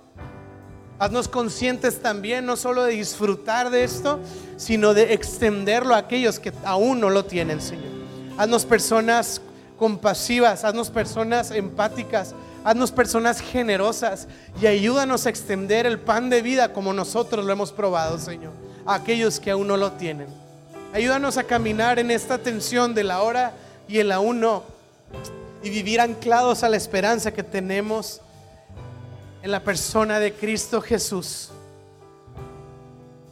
[0.99, 4.21] Haznos conscientes también no solo de disfrutar de esto,
[4.57, 7.91] sino de extenderlo a aquellos que aún no lo tienen, Señor.
[8.37, 9.41] Haznos personas
[9.79, 12.35] compasivas, haznos personas empáticas,
[12.65, 14.29] Haznos personas generosas
[14.61, 18.53] y ayúdanos a extender el pan de vida como nosotros lo hemos probado, Señor,
[18.85, 20.27] a aquellos que aún no lo tienen.
[20.93, 23.55] Ayúdanos a caminar en esta tensión de la hora
[23.89, 24.65] y el aún no
[25.63, 28.21] y vivir anclados a la esperanza que tenemos
[29.43, 31.51] en la persona de Cristo Jesús.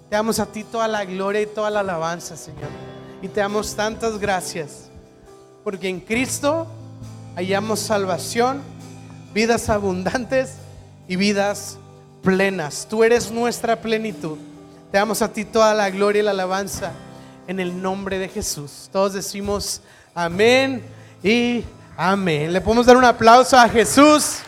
[0.08, 2.70] Te damos a ti toda la gloria y toda la alabanza, Señor.
[3.20, 4.88] Y te damos tantas gracias,
[5.64, 6.66] porque en Cristo
[7.34, 8.62] hallamos salvación
[9.32, 10.54] vidas abundantes
[11.06, 11.78] y vidas
[12.22, 12.86] plenas.
[12.88, 14.38] Tú eres nuestra plenitud.
[14.90, 16.92] Te damos a ti toda la gloria y la alabanza
[17.46, 18.88] en el nombre de Jesús.
[18.92, 19.80] Todos decimos
[20.14, 20.82] amén
[21.22, 21.64] y
[21.96, 22.52] amén.
[22.52, 24.38] Le podemos dar un aplauso a Jesús.